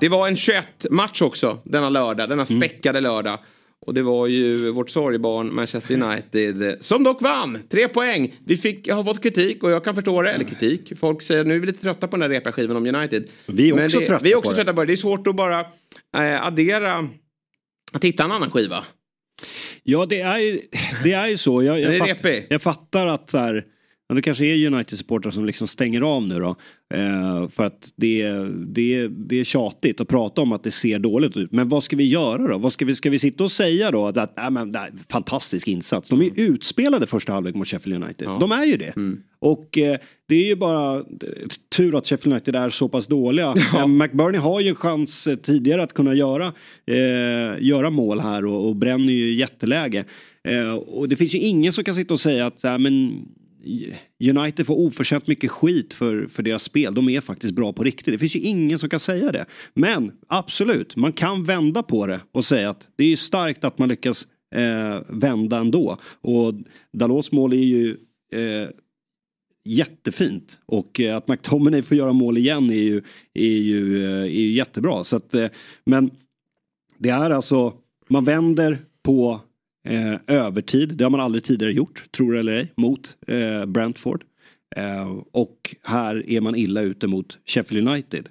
[0.00, 2.60] Det var en 21-match också denna lördag, denna mm.
[2.60, 3.38] späckade lördag.
[3.86, 7.58] Och det var ju vårt sorgebarn Manchester United som dock vann.
[7.70, 8.34] Tre poäng.
[8.46, 10.32] Vi fick, har fått kritik och jag kan förstå det.
[10.32, 10.92] Eller kritik.
[10.98, 13.28] Folk säger nu är vi lite trötta på den här repa-skivan om United.
[13.46, 14.86] Vi är också det, trötta Vi är också på trötta på det.
[14.86, 15.60] Det är svårt att bara
[16.16, 17.08] äh, addera.
[17.92, 18.84] Att hitta en annan skiva.
[19.82, 20.60] Ja det är ju,
[21.04, 21.62] det är ju så.
[21.62, 23.64] Jag, jag, fatt, jag fattar att så här,
[24.12, 26.56] Ja, det kanske är United-supportrar som liksom stänger av nu då.
[26.94, 28.28] Eh, för att det,
[28.66, 31.52] det, det är tjatigt att prata om att det ser dåligt ut.
[31.52, 32.58] Men vad ska vi göra då?
[32.58, 35.68] Vad ska, vi, ska vi sitta och säga då att, att äh, men, nej, fantastisk
[35.68, 36.08] insats.
[36.08, 38.28] De är ju utspelade första halvlek mot Sheffield United.
[38.28, 38.38] Ja.
[38.40, 38.96] De är ju det.
[38.96, 39.20] Mm.
[39.38, 39.98] Och eh,
[40.28, 41.04] det är ju bara
[41.76, 43.54] tur att Sheffield United är så pass dåliga.
[43.72, 43.86] Ja.
[43.86, 46.52] McBurney har ju en chans eh, tidigare att kunna göra,
[46.86, 46.96] eh,
[47.60, 50.04] göra mål här och, och bränner ju jätteläge.
[50.48, 53.24] Eh, och det finns ju ingen som kan sitta och säga att äh, men,
[54.30, 56.94] United får oförtjänt mycket skit för, för deras spel.
[56.94, 58.14] De är faktiskt bra på riktigt.
[58.14, 59.46] Det finns ju ingen som kan säga det.
[59.74, 63.78] Men absolut, man kan vända på det och säga att det är ju starkt att
[63.78, 65.98] man lyckas eh, vända ändå.
[66.20, 66.54] Och
[66.92, 67.96] Dalots mål är ju
[68.32, 68.68] eh,
[69.64, 70.58] jättefint.
[70.66, 73.02] Och eh, att McTominay får göra mål igen är ju,
[73.34, 75.04] är ju, eh, är ju jättebra.
[75.04, 75.48] Så att, eh,
[75.84, 76.10] men
[76.98, 77.72] det är alltså,
[78.08, 79.40] man vänder på
[79.84, 84.24] Eh, övertid, det har man aldrig tidigare gjort, tror eller ej, mot eh, Brentford.
[84.76, 88.28] Eh, och här är man illa ute mot Sheffield United.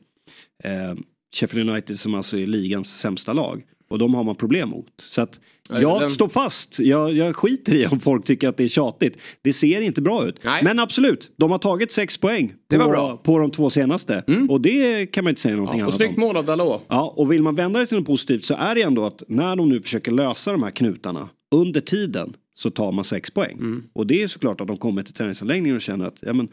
[0.64, 0.94] Eh,
[1.36, 3.64] Sheffield United som alltså är ligans sämsta lag.
[3.90, 4.88] Och de har man problem mot.
[4.98, 5.40] Så att
[5.70, 6.80] jag står fast.
[6.80, 9.18] Jag, jag skiter i om folk tycker att det är tjatigt.
[9.42, 10.40] Det ser inte bra ut.
[10.44, 10.64] Nej.
[10.64, 14.24] Men absolut, de har tagit sex poäng på, på de två senaste.
[14.28, 14.50] Mm.
[14.50, 16.82] Och det kan man inte säga någonting ja, annat och snyggt mål av Dalot.
[16.88, 19.56] Ja, och vill man vända det till något positivt så är det ändå att när
[19.56, 23.58] de nu försöker lösa de här knutarna under tiden så tar man sex poäng.
[23.58, 23.84] Mm.
[23.94, 26.48] Och det är såklart att de kommer till träningsanläggningen och känner att ja, men,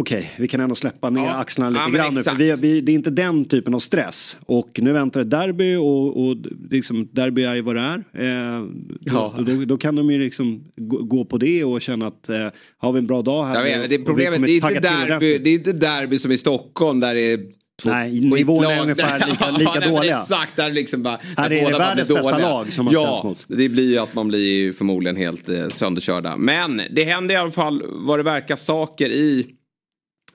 [0.00, 1.34] okej, okay, vi kan ändå släppa ner ja.
[1.34, 2.22] axlarna lite ja, grann nu.
[2.22, 4.38] För vi, vi, det är inte den typen av stress.
[4.46, 6.36] Och nu väntar ett derby och, och
[6.70, 8.04] liksom, derby är ju vad det är.
[8.12, 8.66] Eh,
[9.00, 9.34] ja.
[9.38, 12.48] då, då, då, kan de ju liksom gå, gå, på det och känna att eh,
[12.78, 13.62] har vi en bra dag här.
[13.62, 17.00] Vet, det är problemet, det är, inte derby, det är inte derby som i Stockholm
[17.00, 20.20] där det är Nej, nivån är ungefär lika, lika ja, dåliga.
[20.20, 23.58] Exakt, där liksom bara, här är det världens bästa lag som man ja, ställs mot.
[23.58, 26.36] det blir ju att man blir förmodligen helt eh, sönderkörda.
[26.36, 29.46] Men det händer i alla fall vad det verkar saker i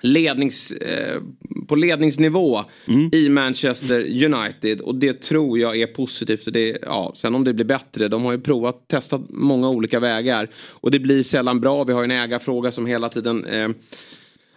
[0.01, 1.21] lednings, eh,
[1.67, 3.09] på ledningsnivå mm.
[3.13, 4.81] i Manchester United.
[4.81, 6.53] Och det tror jag är positivt.
[6.53, 10.47] det, ja, sen om det blir bättre, de har ju provat, testat många olika vägar.
[10.55, 11.83] Och det blir sällan bra.
[11.83, 13.69] Vi har en ägarfråga som hela tiden eh,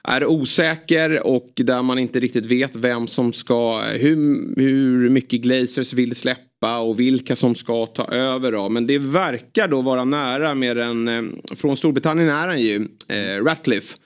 [0.05, 4.17] är osäker och där man inte riktigt vet vem som ska, hur,
[4.61, 8.69] hur mycket Glazers vill släppa och vilka som ska ta över då.
[8.69, 11.23] Men det verkar då vara nära med en, eh,
[11.57, 13.99] från Storbritannien är han ju, eh, Ratcliffe.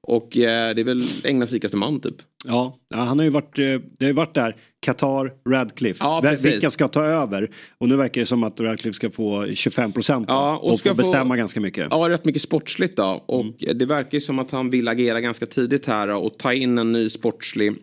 [0.00, 2.16] Och eh, det är väl Englands rikaste man typ.
[2.44, 6.04] Ja, han har ju varit, eh, det har ju varit där, Qatar, Radcliffe.
[6.04, 6.46] Ja, precis.
[6.46, 7.50] Vilka ska ta över?
[7.78, 10.96] Och nu verkar det som att Radcliffe ska få 25 procent Ja, och, ska få
[10.96, 11.86] bestämma ganska mycket.
[11.90, 13.24] Ja, rätt mycket sportsligt då.
[13.26, 16.78] Och det verkar ju som att han vill agera ganska tidigt här och ta in
[16.78, 17.76] en ny sportslig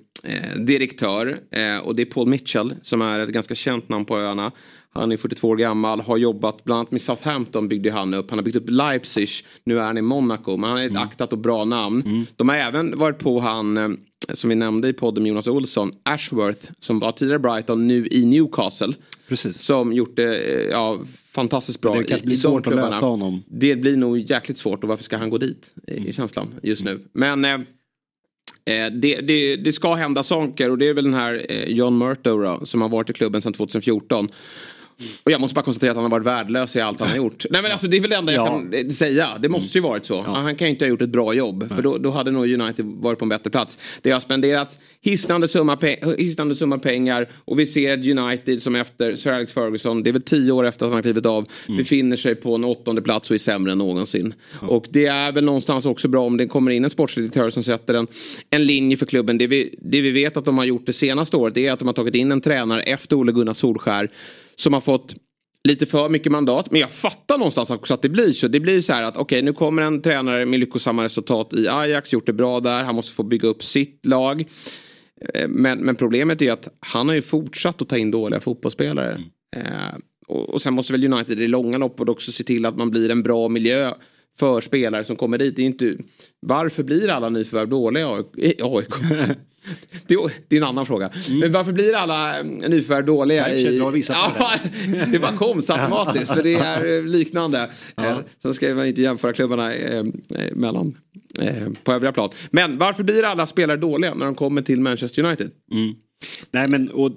[0.65, 1.39] direktör.
[1.51, 4.51] Eh, och det är Paul Mitchell som är ett ganska känt namn på öarna.
[4.91, 8.29] Han är 42 år gammal, har jobbat bland annat med Southampton byggde han upp.
[8.29, 9.29] Han har byggt upp Leipzig,
[9.63, 10.57] nu är han i Monaco.
[10.57, 12.25] Men han är ett aktat och bra namn.
[12.35, 13.89] De har även varit på han, eh,
[14.33, 18.25] som vi nämnde i podden med Jonas Olsson, Ashworth, som var tidigare Brighton, nu i
[18.25, 18.93] Newcastle.
[19.27, 19.57] Precis.
[19.57, 20.99] Som gjort det eh, ja,
[21.31, 22.89] fantastiskt bra Det kanske i, blir i de svårt att klubbarna.
[22.89, 23.43] lösa honom.
[23.47, 25.69] Det blir nog jäkligt svårt och varför ska han gå dit?
[25.87, 26.11] i- Mm.
[26.11, 26.99] Känslan just nu.
[27.13, 27.59] Men eh, eh,
[28.69, 31.97] Eh, det, det, det ska hända saker och det är väl den här eh, John
[31.97, 34.29] Murtow då, som har varit i klubben sedan 2014.
[35.23, 37.45] Och jag måste bara konstatera att han har varit värdelös i allt han har gjort.
[37.49, 38.51] Nej men alltså det är väl det enda jag Ja.
[38.51, 39.29] kan eh, säga.
[39.39, 40.21] Det måste ju varit så.
[40.21, 41.69] Han kan ju inte ha gjort ett bra jobb.
[41.75, 43.77] För då, då hade nog United varit på en bättre plats.
[44.01, 45.77] Det har spenderat hisnande summa,
[46.17, 47.29] hisnande summa pengar.
[47.45, 50.65] Och vi ser ett United som efter Sir Alex Ferguson, det är väl tio år
[50.65, 51.45] efter att han har klivit av,
[51.77, 54.33] befinner sig på en åttonde plats och är sämre än någonsin.
[54.61, 57.63] Och det är väl någonstans också bra om det kommer in en sportslig direktör som
[57.63, 58.07] sätter en,
[58.49, 59.37] en linje för klubben.
[59.37, 61.87] Det vi, det vi vet att de har gjort det senaste året är att de
[61.87, 64.09] har tagit in en tränare efter Ole Gunnar Solskär
[64.59, 65.15] som har fått
[65.67, 66.71] lite för mycket mandat.
[66.71, 68.47] Men jag fattar någonstans också att det blir så.
[68.47, 72.13] Det blir så här att okej nu kommer en tränare med lyckosamma resultat i Ajax,
[72.13, 74.45] gjort det bra där, han måste få bygga upp sitt lag.
[75.33, 79.21] Eh, Men, men problemet är att han har ju fortsatt att ta in dåliga fotbollsspelare.
[79.55, 79.97] Eh,
[80.27, 82.89] och, och sen måste väl United i det långa loppet också se till att man
[82.89, 83.93] blir en bra miljö
[84.39, 85.55] för spelare som kommer dit.
[85.55, 85.97] Det är inte,
[86.39, 88.93] varför blir alla nyförvärv dåliga i AIK?
[90.07, 91.11] Det är, det är en annan fråga.
[91.41, 93.73] Men varför blir alla eh, nyförvärv dåliga Mm.
[93.73, 93.79] I...
[93.79, 94.51] drar vissa på ja,
[95.11, 96.33] det bara kom så automatiskt.
[96.33, 97.69] För det är eh, liknande.
[97.97, 99.71] Eh, sen ska man inte jämföra klubbarna
[100.51, 100.97] mellan
[101.83, 102.29] på övriga plan.
[102.51, 105.51] Men varför blir alla spelare dåliga när de kommer till Manchester United?
[105.71, 105.95] Mm.
[106.51, 107.11] Nej men och,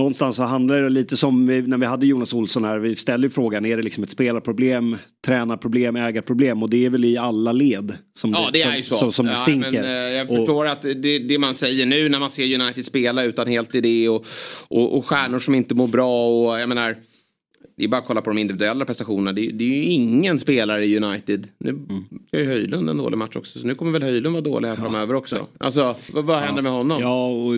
[0.00, 2.78] någonstans så handlar det lite som vi, när vi hade Jonas Olsson här.
[2.78, 4.96] Vi ställer frågan, är det liksom ett spelarproblem,
[5.26, 6.62] tränarproblem, ägarproblem?
[6.62, 8.96] Och det är väl i alla led som Ja, det är ju så.
[8.96, 9.70] som, som det stinker.
[9.70, 12.84] Men, eh, jag Och- förstår att det, det man säger nu när man ser United
[12.84, 14.26] spela utan helt idé och,
[14.68, 16.96] och, och stjärnor som inte mår bra och jag menar
[17.80, 19.32] det är bara att kolla på de individuella prestationerna.
[19.32, 21.48] Det, det är ju ingen spelare i United.
[21.58, 22.04] Nu Mm.
[22.32, 23.58] gör ju Höjlund en dålig match också.
[23.58, 25.46] Så nu kommer väl Höjlund vara dålig här framöver också.
[25.58, 27.00] Alltså vad, vad händer med honom?
[27.00, 27.54] Ja, och,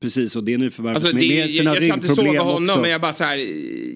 [0.00, 0.36] precis.
[0.36, 2.64] Och det är nyförvärvet Alltså, med, det, med jag, sina jag ska inte såga honom
[2.70, 2.80] också.
[2.80, 3.36] men jag bara så här,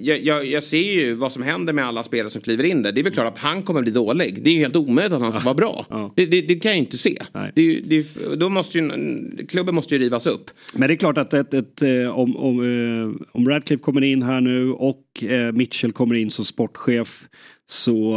[0.01, 2.93] jag, jag, jag ser ju vad som händer med alla spelare som kliver in där.
[2.93, 4.39] Det är väl klart att han kommer bli dålig.
[4.43, 5.87] Det är ju helt omöjligt att han ska vara bra.
[6.17, 7.19] Det, det, det kan jag inte se.
[7.55, 8.07] Det, ju- det,
[8.37, 8.91] då måste ju,
[9.49, 10.51] klubben måste ju rivas upp.
[10.75, 14.23] Men det är klart att ett, ett, eh, om, om, eh, om Radcliffe kommer in
[14.23, 17.29] här nu och eh, Mitchell kommer in som sportchef
[17.71, 18.15] så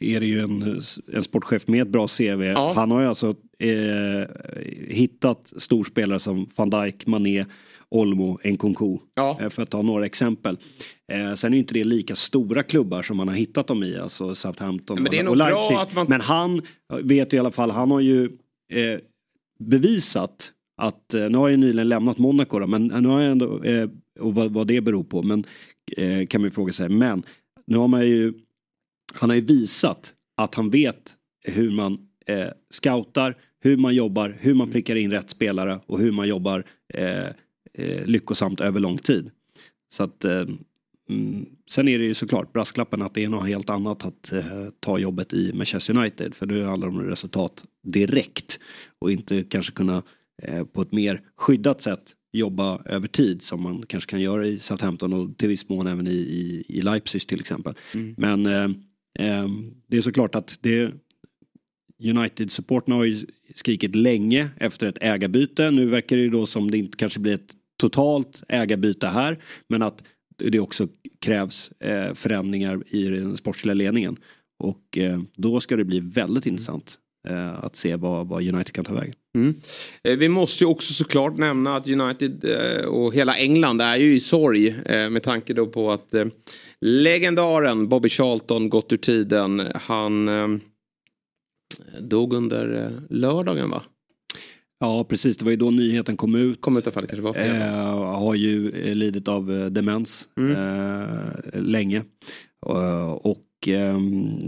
[0.00, 0.80] är det ju en,
[1.12, 2.42] en sportchef med ett bra CV.
[2.74, 4.28] Han har ju alltså eh,
[4.88, 7.44] hittat storspelare som van Dijk, Mané,
[7.88, 8.98] Olmo, Nkunku.
[9.40, 10.58] Eh, för att ta några exempel.
[11.12, 13.96] Eh, sen är ju inte det lika stora klubbar som man har hittat dem i,
[13.96, 15.94] alltså Southampton Men det är och Leipzig.
[15.96, 16.60] man- Men han
[17.02, 18.24] vet ju i alla fall, han har ju
[18.72, 18.98] eh,
[19.58, 20.50] bevisat
[20.82, 23.62] att, eh, nu har jag ju nyligen lämnat Monaco då, men nu har jag ändå,
[23.62, 23.88] eh,
[24.20, 25.44] och vad, vad det beror på, men
[25.96, 26.88] eh, kan man ju fråga sig.
[26.88, 27.22] Men
[27.66, 28.32] nu har man ju,
[29.12, 34.54] han har ju visat att han vet hur man eh, scoutar, hur man jobbar, hur
[34.54, 36.64] man prickar in rätt spelare och hur man jobbar
[36.94, 37.26] eh,
[37.74, 39.30] eh, lyckosamt över lång tid.
[39.92, 40.46] Så att eh,
[41.10, 44.68] mm, Sen är det ju såklart brasklappen att det är något helt annat att eh,
[44.80, 46.34] ta jobbet i Manchester United.
[46.34, 48.58] För nu handlar det om resultat direkt.
[48.98, 50.02] Och inte kanske kunna
[50.42, 54.58] eh, på ett mer skyddat sätt jobba över tid som man kanske kan göra i
[54.58, 57.74] Southampton och till viss mån även i, i, i Leipzig till exempel.
[58.16, 58.64] Men eh,
[59.18, 59.48] eh,
[59.86, 60.92] det är såklart att det
[62.02, 65.70] United-supporterna har ju skrikit länge efter ett ägarbyte.
[65.70, 69.42] Nu verkar det ju då som det inte kanske blir ett totalt ägarbyte här.
[69.68, 70.02] Men att
[70.36, 70.88] det också
[71.20, 74.16] krävs eh, förändringar i den sportsliga ledningen.
[74.58, 78.84] Och eh, då ska det bli väldigt intressant eh, att se vad, vad United kan
[78.84, 79.14] ta vägen.
[79.34, 79.54] Mm.
[80.04, 84.14] Eh, Vi måste ju också såklart nämna att United eh, och hela England är ju
[84.14, 86.24] i sorg eh, med tanke då på att eh,
[86.80, 89.62] legendaren Bobby Charlton gått ur tiden.
[89.74, 90.48] Han eh,
[92.00, 93.82] dog under eh, lördagen va?
[94.80, 96.60] Ja precis, det var ju då nyheten kom ut.
[96.60, 97.46] Kom ut i fall, det kanske var.
[97.46, 100.50] Eh, har ju eh, lidit av eh, demens Mm.
[100.52, 102.02] eh, länge.
[102.68, 104.38] Eh, och ehm,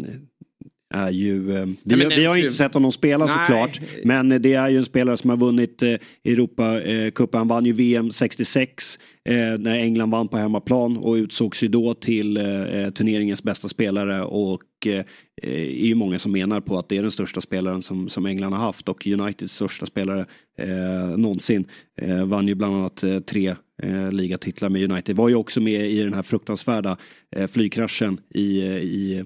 [0.94, 3.34] är ju, eh, vi, Nej, vi har inte sett honom spela Nej.
[3.34, 3.80] såklart.
[4.04, 7.38] Men det är ju en spelare som har vunnit eh, Europacupen.
[7.38, 11.94] Han vann ju VM 66 eh, när England vann på hemmaplan och utsågs ju då
[11.94, 14.22] till eh, turneringens bästa spelare.
[14.22, 15.04] Och eh,
[15.42, 18.52] är ju många som menar på att det är den största spelaren som, som England
[18.52, 20.26] har haft och Uniteds största spelare
[20.58, 21.64] eh, någonsin.
[22.00, 25.16] Eh, vann ju bland annat eh, tre eh, ligatitlar med United.
[25.16, 26.96] Var ju också med i den här fruktansvärda
[27.36, 29.24] eh, flygkraschen i, i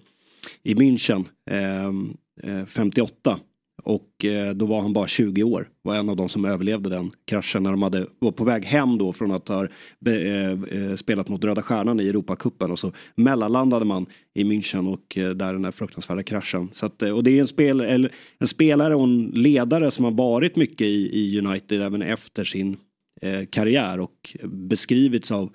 [0.62, 3.40] i München ehm, eh, 58.
[3.82, 5.68] Och eh, då var han bara 20 år.
[5.82, 8.98] Var en av de som överlevde den kraschen när de hade, var på väg hem
[8.98, 9.66] då från att ha
[10.00, 12.70] be, eh, eh spelat mot Röda Stjärnan i Europacupen.
[12.70, 16.68] Och så mellanlandade man i München och eh, där den där fruktansvärda kraschen.
[16.72, 20.04] Så att, eh, och det är en, spel, eller, en spelare och en ledare som
[20.04, 22.76] har varit mycket i, i United även efter sin
[23.22, 25.52] eh, karriär och eh, beskrivits av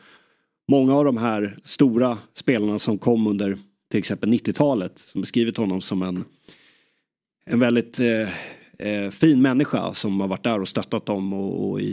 [0.72, 3.58] många av de här stora spelarna som kom under
[3.92, 6.26] till exempel 90-talet som beskrivit honom som en,
[7.46, 8.30] en väldigt eh,
[8.80, 11.84] eh, fin människa som har varit där och stöttat dem och, och i,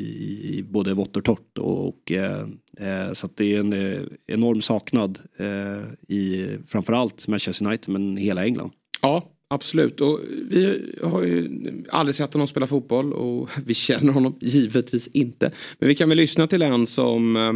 [0.59, 1.59] i, både vått och torrt.
[1.59, 2.47] Och, och eh,
[2.79, 8.17] eh så att det är en eh, enorm saknad eh, i framförallt Manchester United men
[8.17, 8.71] hela England.
[9.03, 10.21] Ja, Absolut, och
[10.51, 11.51] vi har ju
[11.91, 15.53] aldrig sett honom spela fotboll och vi känner honom givetvis inte.
[15.79, 17.53] Men vi kan väl lyssna till en som eh,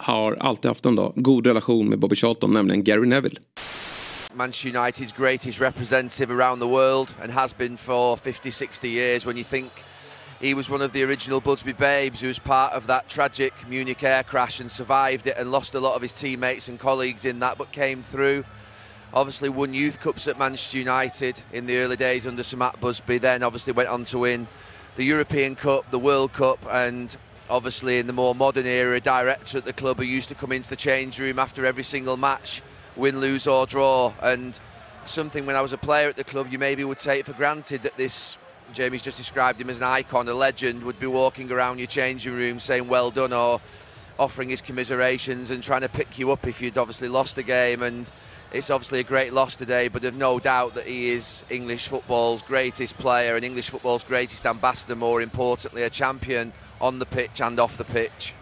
[0.00, 3.40] har alltid haft en då, god relation med Bobby Charlton, nämligen Gary Neville.
[4.34, 9.36] Manchester United's greatest representative around the world and has been for 50, 60 years when
[9.36, 9.70] you think
[10.40, 14.02] he was one of the original Budsby Babes who was part of that tragic Munich
[14.02, 17.40] air crash and survived it and lost a lot of his teammates and colleagues in
[17.40, 18.44] that but came through.
[19.12, 23.18] Obviously won youth cups at Manchester United in the early days under Sir Matt Busby
[23.18, 24.46] then obviously went on to win
[24.96, 27.16] the European Cup, the World Cup and
[27.50, 30.70] obviously in the more modern era, director at the club who used to come into
[30.70, 32.62] the change room after every single match,
[32.96, 34.12] win, lose or draw.
[34.22, 34.58] And
[35.04, 37.82] something when I was a player at the club, you maybe would take for granted
[37.82, 38.38] that this,
[38.72, 42.34] Jamie's just described him as an icon, a legend, would be walking around your changing
[42.34, 43.60] room saying well done or
[44.18, 47.82] offering his commiserations and trying to pick you up if you'd obviously lost a game.
[47.82, 48.06] And
[48.52, 52.42] it's obviously a great loss today, but there's no doubt that he is English football's
[52.42, 57.60] greatest player and English football's greatest ambassador, more importantly, a champion on the pitch and
[57.60, 58.34] off the pitch.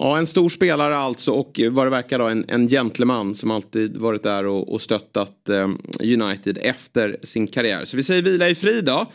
[0.00, 3.96] Ja, en stor spelare alltså och vad det verkar då en, en gentleman som alltid
[3.96, 5.68] varit där och, och stöttat eh,
[6.00, 7.84] United efter sin karriär.
[7.84, 9.06] Så vi säger vila i frid då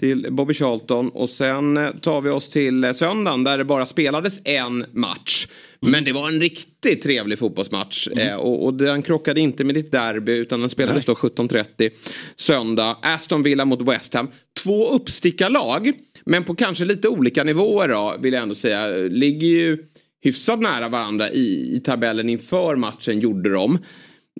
[0.00, 3.86] till Bobby Charlton och sen eh, tar vi oss till eh, söndagen där det bara
[3.86, 5.46] spelades en match.
[5.82, 5.92] Mm.
[5.92, 8.28] Men det var en riktigt trevlig fotbollsmatch mm.
[8.28, 11.16] eh, och, och, den krockade inte med ditt derby utan den spelades Nej.
[11.22, 11.90] då 17.30
[12.36, 12.96] söndag.
[13.02, 14.28] Aston Villa mot West Ham.
[14.64, 15.92] Två uppstickarlag
[16.24, 18.88] men på kanske lite olika nivåer då vill jag ändå säga.
[18.96, 19.78] Ligger ju
[20.22, 23.78] hyfsat nära varandra i, i tabellen inför matchen gjorde de.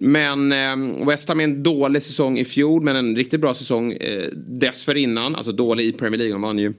[0.01, 3.93] Men eh, West Ham är en dålig säsong i fjol men en riktigt bra säsong
[3.93, 5.35] eh, dessförinnan.
[5.35, 6.35] Alltså dålig i Premier League.
[6.35, 6.75] De vann ju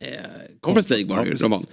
[0.00, 0.08] eh,
[0.60, 1.48] Conference League var det ju.
[1.48, 1.66] Vann.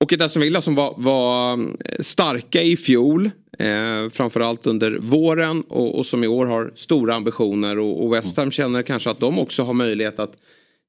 [0.00, 3.30] Och ett Aston Villa som var, var eh, starka i fjol.
[3.58, 7.78] Eh, framförallt under våren och, och, som i år har stora ambitioner.
[7.78, 10.36] Och, och West Ham känner kanske att de också har möjlighet att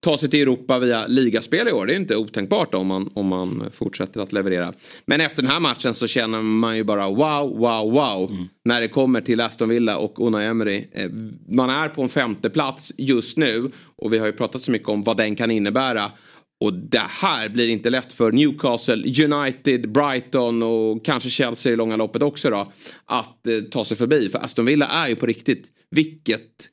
[0.05, 1.85] ta sig till Europa via ligaspel i år.
[1.85, 4.73] Det är inte otänkbart om man, om man fortsätter att leverera.
[5.05, 8.31] Men efter den här matchen så känner man ju bara wow, wow, wow.
[8.31, 8.45] Mm.
[8.65, 10.87] När det kommer till Aston Villa och Unai Emery.
[10.91, 11.11] Eh,
[11.49, 13.71] man är på en femte plats just nu.
[13.95, 16.11] Och vi har ju pratat så mycket om vad den kan innebära.
[16.59, 21.95] Och det här blir inte lätt för Newcastle, United, Brighton och kanske Chelsea i långa
[21.95, 22.71] loppet också då.
[23.05, 24.29] Att eh, ta sig förbi.
[24.29, 26.69] För Aston Villa är ju på riktigt, vilket...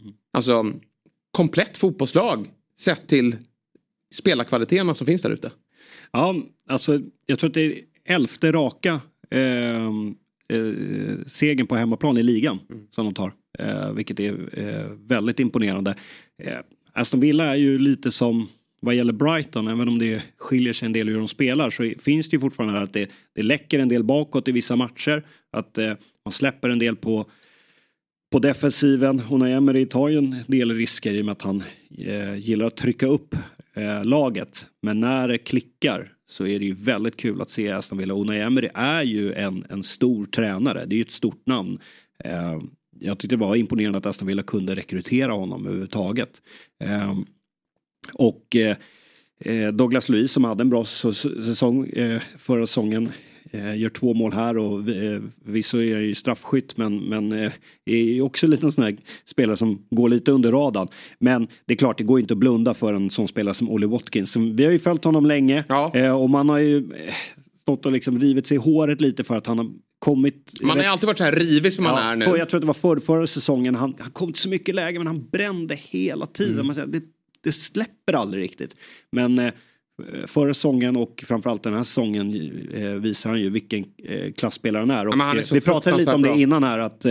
[0.00, 0.14] Mm.
[0.32, 0.72] Alltså
[1.30, 2.48] komplett fotbollslag
[2.78, 3.36] sett till
[4.14, 5.52] spelarkvaliteterna som finns där ute.
[6.12, 6.36] Ja,
[6.68, 9.00] alltså jag tror att det är elfte raka
[9.30, 9.86] eh,
[10.48, 12.86] eh, segern på hemmaplan i ligan mm.
[12.90, 13.32] som de tar.
[13.58, 15.94] Eh, vilket är eh, väldigt imponerande.
[16.42, 16.58] Eh,
[16.92, 18.48] Aston Villa är ju lite som
[18.80, 22.28] vad gäller Brighton, även om det skiljer sig en del hur de spelar så finns
[22.28, 25.26] det ju fortfarande här att det, det läcker en del bakåt i vissa matcher.
[25.50, 25.92] Att eh,
[26.24, 27.30] man släpper en del på
[28.30, 31.62] på defensiven, Unai Emery tar ju en del risker i och med att han
[31.98, 33.34] eh, gillar att trycka upp
[33.74, 34.66] eh, laget.
[34.82, 38.14] Men när det klickar så är det ju väldigt kul att se Aston Villa.
[38.14, 41.78] Unai Emery är ju en, en stor tränare, det är ju ett stort namn.
[42.24, 42.60] Eh,
[43.00, 46.42] jag tyckte det var imponerande att Aston Villa kunde rekrytera honom överhuvudtaget.
[46.84, 47.18] Eh,
[48.12, 48.76] och eh,
[49.40, 53.12] eh Douglas Luiz som hade en bra säsong eh, förra säsongen
[53.52, 57.52] gör två mål här och eh, visst är jag ju straffskytt men, men eh,
[57.84, 60.88] är också en liten sån här spelare som går lite under radarn.
[61.18, 63.86] Men det är klart, det går inte att blunda för en sån spelare som Ollie
[63.86, 64.36] Watkins.
[64.36, 66.14] Vi har ju följt honom länge ja.
[66.14, 66.88] och man har ju
[67.62, 70.52] stått och liksom rivit sig i håret lite för att han har kommit...
[70.62, 72.24] Man har ju alltid varit så här rivig som man är nu.
[72.24, 74.98] Jag tror att det var förra, förra säsongen, han, han kom till så mycket läge
[74.98, 76.60] men han brände hela tiden.
[76.60, 76.66] Mm.
[76.66, 77.02] Man det,
[77.44, 78.76] det släpper aldrig riktigt.
[79.10, 79.50] Men
[79.98, 84.80] eh, förra säsongen och framförallt den här säsongen eh, visar han ju vilken eh, klassspelare
[84.80, 85.08] han är.
[85.08, 87.06] Och, han är vi pratade lite om det innan här att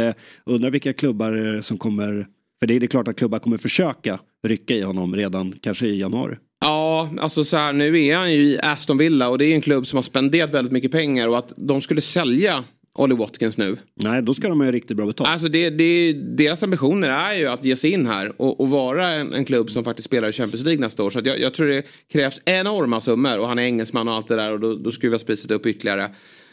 [0.45, 2.27] undrar vilka klubbar som kommer,
[2.59, 5.99] för det är det klart att klubbar kommer försöka rycka i honom redan kanske i
[5.99, 6.35] januari.
[6.65, 9.61] Ja, alltså så här, nu är han ju i Aston Villa och det är en
[9.61, 12.63] klubb som har spenderat väldigt mycket pengar och att de skulle sälja
[12.97, 13.77] Ollie Watkins nu.
[13.95, 15.29] Nej, då ska de ha riktigt bra betalt.
[15.29, 19.09] Alltså det, det, deras ambitioner är ju att ge sig in här och, och vara
[19.09, 21.09] en, en klubb som faktiskt spelar i Champions League nästa år.
[21.09, 24.35] Så jag, jag tror det krävs enorma summor och han är engelsman och allt det
[24.35, 26.11] där och då, då skruvas priset upp ytterligare.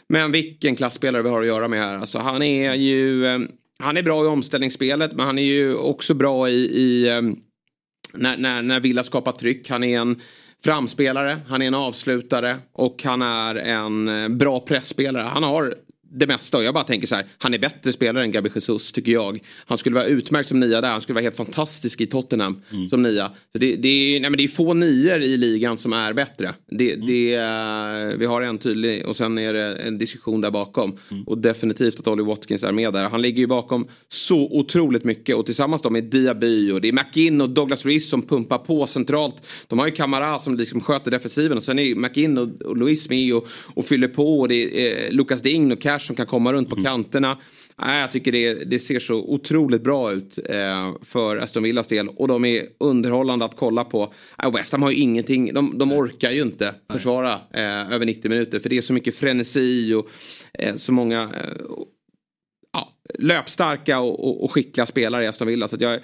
[0.09, 1.97] Men vilken klassspelare vi har att göra med här.
[1.97, 3.39] Alltså han är ju eh,
[3.79, 7.21] han är bra i omställningsspelet men han är ju också bra i, i eh,
[8.13, 9.69] när, när, när Villa skapar tryck.
[9.69, 10.21] Han är en
[10.63, 15.23] framspelare, han är en avslutare och han är en eh, bra pressspelare.
[15.23, 15.75] Han har
[16.15, 18.91] det mesta och jag bara tänker så här, han är bättre spelare än Gabi Jesus
[18.91, 19.39] tycker jag.
[19.65, 23.01] Han skulle vara utmärkt som nia där, han skulle vara helt fantastisk i Tottenham som
[23.03, 23.31] nia.
[23.51, 26.53] Så det, det, är, nej men det är få nior i ligan som är bättre.
[26.69, 30.97] Det, det, är- vi har en tydlig och sen är det en diskussion där bakom.
[31.25, 33.09] Och definitivt att Ollie Watkins är med där.
[33.09, 36.93] Han ligger ju bakom så otroligt mycket och tillsammans då med Diaby och det är
[36.93, 39.35] McInn och Douglas Luiz som pumpar på centralt.
[39.67, 43.09] De har ju Camara som liksom sköter defensiven och sen är McInn och, och Luiz
[43.09, 46.25] med och, och fyller på och det är eh, Lucas Dign och Cash som kan
[46.25, 47.37] komma runt på kanterna.
[47.77, 52.09] Nej, jag tycker det, det ser så otroligt bra ut eh, för Aston Villas del
[52.09, 54.13] och de är underhållande att kolla på.
[54.43, 58.29] Eh, West Ham har ju ingenting, de, de orkar ju inte försvara eh, över 90
[58.29, 60.09] minuter för det är så mycket frenesi och
[60.59, 61.71] eh, så många eh,
[62.73, 65.67] ja, löpstarka och, och, och skickliga spelare i Aston Villa.
[65.67, 65.99] Så jag,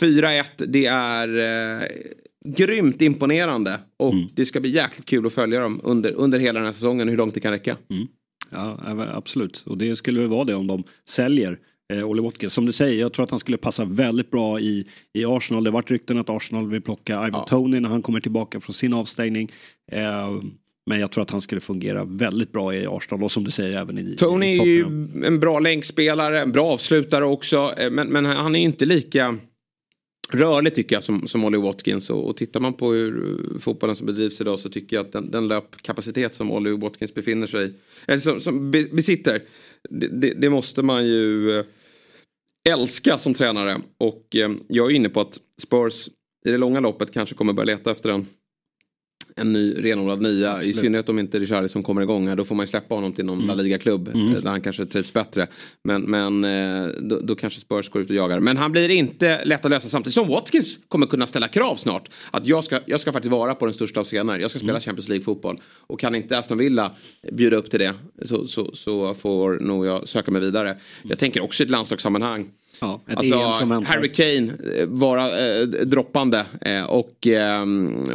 [0.00, 1.86] 4-1, det är eh,
[2.44, 3.80] grymt imponerande.
[3.96, 7.08] Och det ska bli jäkligt kul att följa dem under, under hela den här säsongen,
[7.08, 7.76] hur långt det kan räcka.
[8.50, 8.78] Ja,
[9.12, 9.64] absolut.
[9.66, 11.58] Och det skulle väl vara det om de säljer
[11.92, 12.52] eh, Olle Watkins.
[12.52, 15.64] Som du säger, jag tror att han skulle passa väldigt bra i, i Arsenal.
[15.64, 18.92] Det varit rykten att Arsenal vill plocka Ivan Tony när han kommer tillbaka från sin
[18.92, 19.52] avstängning.
[19.92, 20.42] Eh,
[20.86, 23.78] men jag tror att han skulle fungera väldigt bra i Arsenal och som du säger
[23.80, 24.84] även i Tony i är ju
[25.26, 27.72] en bra länkspelare, en bra avslutare också.
[27.78, 29.36] eh, Men, men han är inte lika
[30.32, 32.10] rörlig tycker jag som, som Olly Watkins.
[32.10, 35.12] Och, och tittar man på hur eh, fotbollen som bedrivs idag så tycker jag att
[35.12, 37.72] den, den löpkapacitet som Olly Watkins befinner sig
[38.06, 39.42] eller som, som besitter.
[39.90, 41.64] Det, det, det måste man ju eh,
[42.70, 43.80] älska som tränare.
[43.98, 46.08] Och eh, jag är inne på att Spurs
[46.46, 48.26] i det långa loppet kanske kommer börja leta efter en
[49.40, 50.62] en ny renodlad nia.
[50.62, 52.36] I synnerhet om inte Richarlison kommer igång här.
[52.36, 53.46] Då får man ju släppa honom till någon Mm.
[53.48, 54.08] La Liga-klubb.
[54.08, 54.34] Mm.
[54.34, 55.46] eh, Där han kanske trivs bättre.
[55.84, 58.40] Men, men eh, då, då kanske Spurs går ut och jagar.
[58.40, 62.08] Men han blir inte lätt att lösa samtidigt som Watkins kommer kunna ställa krav snart.
[62.30, 64.38] Att jag ska, jag ska faktiskt vara på den största av scener.
[64.38, 64.80] Jag ska spela Mm.
[64.80, 65.60] Champions League-fotboll.
[65.86, 66.90] Och kan inte Aston Villa
[67.32, 70.76] bjuda upp till det så, så, så får nog jag söka mig vidare.
[71.02, 72.50] Jag tänker också i ett landslagssammanhang.
[72.80, 73.92] Ja, Alltså, väntar.
[73.92, 77.66] Harry Kane eh, vara eh, droppande eh, och eh,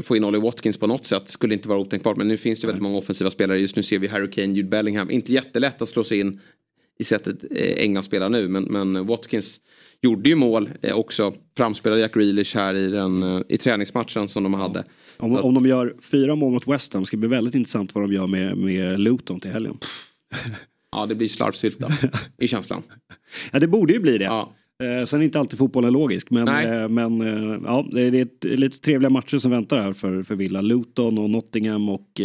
[0.01, 2.17] få in Ollie Watkins på något sätt skulle inte vara otänkbart.
[2.17, 3.59] Men nu finns det väldigt många offensiva spelare.
[3.59, 5.11] Just nu ser vi Harry Kane, Jude Bellingham.
[5.11, 6.39] Inte jättelätt att slå sig in
[6.99, 8.47] i sättet eh, England spelar nu.
[8.47, 9.59] Men, men Watkins
[10.01, 11.33] gjorde ju mål eh, också.
[11.57, 14.83] Framspelade Jack Grealish här i, den, i träningsmatchen som de hade.
[15.17, 18.03] Om, om de gör fyra mål mot West Ham ska det bli väldigt intressant vad
[18.03, 19.77] de gör med, med Luton till helgen.
[20.93, 21.87] Ja, det blir slarvsylta
[22.37, 22.83] i känslan.
[23.51, 24.23] Ja, det borde ju bli det.
[24.23, 24.53] Ja.
[24.83, 26.29] Eh, sen är inte alltid fotbollen logisk.
[26.29, 30.23] Men, eh, men eh, ja, det är, ett, lite trevliga matcher som väntar här för,
[30.23, 30.61] för Villa.
[30.61, 32.21] Luton och Nottingham och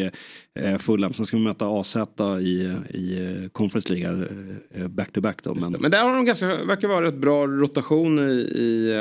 [0.78, 1.12] Fulham.
[1.12, 1.96] Sen ska vi möta AZ
[2.40, 4.28] i, i Conference League
[4.74, 5.08] eh, back.
[5.44, 8.94] Men, Men där har de ganska, verkar vara rätt bra rotation i, i,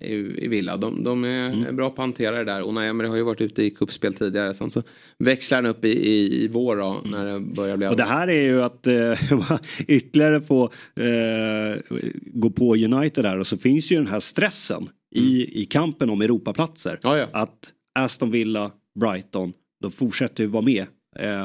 [0.00, 0.14] i,
[0.44, 0.76] i Villa.
[0.76, 1.76] De, de är, Mm.
[1.76, 2.62] bra på att hantera det där.
[2.62, 4.54] Och Emery har ju varit ute i kuppspel tidigare.
[4.54, 4.82] Sen så
[5.18, 7.90] växlar han upp i, i, i vår då, när det börjar bli Mm.
[7.92, 9.20] Och det här är ju att eh,
[9.88, 10.64] ytterligare få
[10.96, 11.80] eh,
[12.32, 16.20] gå på United där och så finns ju den här stressen i, i kampen om
[16.20, 16.98] Europaplatser.
[17.32, 18.70] Att Aston Villa,
[19.00, 20.86] Brighton, de fortsätter ju vara med eh,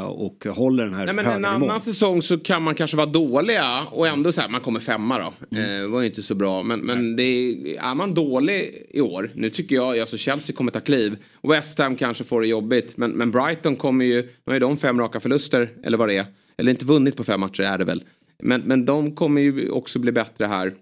[0.10, 3.84] och håller den här Nej, men en annan säsong så kan man kanske vara dåliga
[3.92, 5.58] och ändå så här, man kommer femma då.
[5.58, 5.84] Mm.
[5.84, 6.64] Eh, var ju inte så bra.
[6.64, 10.72] Men, men det är, är man dålig i år, nu tycker jag, alltså Chelsea kommer
[10.72, 11.18] ta kliv.
[11.44, 12.98] West Ham kanske får det jobbigt.
[12.98, 16.18] Men, men Brighton kommer ju, nu har ju de fem raka förluster, eller vad det
[16.18, 16.26] är.
[16.58, 18.04] Eller inte vunnit på fem matcher är det väl.
[18.44, 20.74] Men, men de kommer ju också bli bättre här.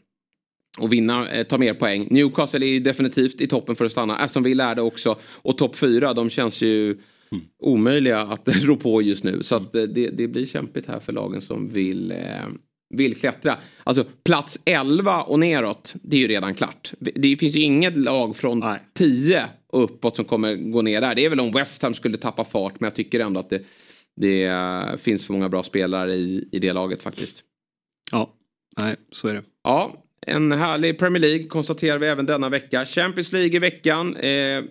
[0.78, 2.08] Och vinna, eh, ta mer poäng.
[2.10, 4.18] Newcastle är ju definitivt i toppen för att stanna.
[4.18, 5.16] Aston Villa är det också.
[5.22, 6.98] Och topp fyra, de känns ju
[7.60, 9.44] omöjliga att rå på just nu.
[9.44, 12.48] Så att eh, det, det blir kämpigt här för lagen som vill, eh,
[12.90, 13.58] vill klättra.
[13.84, 16.94] Alltså plats 11 och neråt, det är ju redan klart.
[17.00, 18.64] Det finns ju inget lag från
[18.94, 21.16] 10 och uppåt som kommer gå ner där.
[21.16, 23.66] Det är väl om West Ham skulle tappa fart, men jag tycker ändå att det
[24.22, 24.52] det
[25.02, 27.44] finns för många bra spelare i, i det laget faktiskt.
[28.12, 28.34] Ja,
[28.82, 29.44] nej så är det.
[29.64, 32.86] Ja, en härlig Premier League konstaterar vi även denna vecka.
[32.86, 34.16] Champions League i veckan.
[34.16, 34.64] Eh,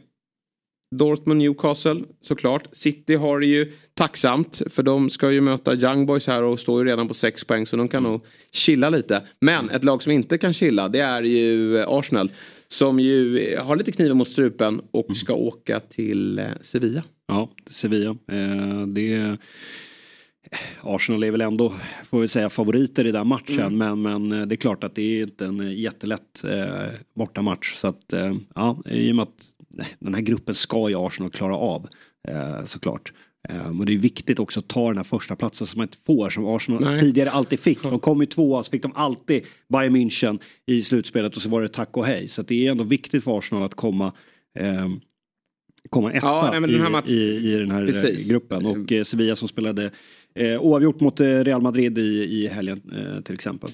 [0.91, 2.69] Dortmund Newcastle såklart.
[2.73, 6.83] City har det ju tacksamt för de ska ju möta Young Boys här och står
[6.83, 9.23] ju redan på 6 poäng så de kan nog chilla lite.
[9.41, 12.33] Men ett lag som inte kan chilla det är ju Arsenal.
[12.69, 17.03] Som ju har lite kniven mot strupen och ska åka till eh, Sevilla.
[17.29, 18.17] Ja, Sevilla.
[18.33, 19.39] Eh, det
[20.81, 21.73] Arsenal är väl ändå,
[22.05, 23.61] får vi säga, favoriter i den matchen.
[23.61, 23.79] Mm.
[23.79, 27.75] Men, men eh, det är klart att det är inte en jättelätt eh, bortamatch.
[27.75, 29.56] Så att, eh, ja, i och med att
[29.99, 31.89] den här gruppen ska ju Arsenal klara av.
[32.29, 33.13] Eh, såklart.
[33.49, 35.99] Eh, och det är viktigt också att ta den här första platsen som man inte
[36.07, 36.99] får som Arsenal Nej.
[36.99, 37.83] tidigare alltid fick.
[37.83, 41.63] De kom ju tvåa så fick de alltid Bayern München i slutspelet och så var
[41.63, 42.29] det tack och hej.
[42.29, 44.13] Så det är ändå viktigt för Arsenal att komma
[44.59, 44.89] eh,
[45.91, 48.29] komma etta ja, nej, i, i, i, den här eh, Precis.
[48.29, 48.67] gruppen.
[48.67, 49.91] Och eh, Sevilla som spelade
[50.35, 53.71] eh, oavgjort mot eh, Real Madrid i, i helgen eh, till exempel.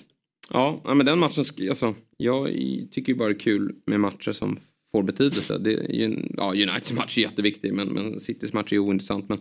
[0.51, 2.49] Ja, men den matchen, alltså, jag
[2.91, 4.59] tycker ju bara det är kul med matcher som
[4.93, 5.59] får betydelse.
[5.59, 9.29] Det är ja, Uniteds match är jätteviktig men, men Citys match är ointressant.
[9.29, 9.39] Men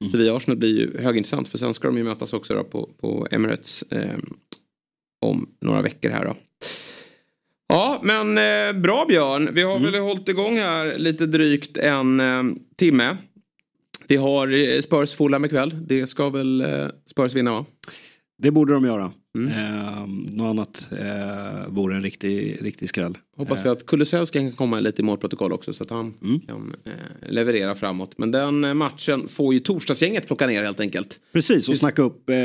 [0.00, 0.12] mm.
[0.12, 3.82] Sevilla-Arsenal blir ju högintressant för sen ska de ju mötas också då på, på Emirates
[3.82, 4.18] eh,
[5.26, 6.36] om några veckor här då.
[7.68, 9.92] Ja men eh, bra Björn, vi har mm.
[9.92, 12.42] väl hållit igång här lite drygt en eh,
[12.76, 13.16] timme.
[14.06, 17.66] Vi har eh, Spurs Fulham ikväll, det ska väl eh, Spurs vinna va?
[18.38, 19.12] Det borde de göra.
[19.34, 19.52] Mm.
[19.52, 20.06] Eh,
[20.36, 23.18] något annat eh, vore en riktig, riktig skräll.
[23.36, 26.40] Hoppas vi att Kulusevski kan komma lite i målprotokoll också så att han mm.
[26.40, 26.92] kan eh,
[27.30, 28.18] leverera framåt.
[28.18, 31.20] Men den eh, matchen får ju torsdagsgänget plocka ner helt enkelt.
[31.32, 31.80] Precis och Just...
[31.80, 32.36] snacka upp eh,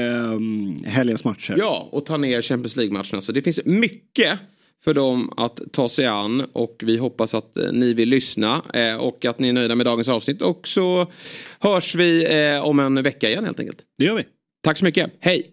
[0.86, 1.56] helgens matcher.
[1.58, 3.22] Ja och ta ner Champions League-matcherna.
[3.22, 4.40] Så det finns mycket
[4.84, 8.96] för dem att ta sig an och vi hoppas att eh, ni vill lyssna eh,
[8.96, 10.42] och att ni är nöjda med dagens avsnitt.
[10.42, 11.12] Och så
[11.60, 13.82] hörs vi eh, om en vecka igen helt enkelt.
[13.98, 14.24] Det gör vi.
[14.64, 15.12] Tack så mycket.
[15.20, 15.53] Hej!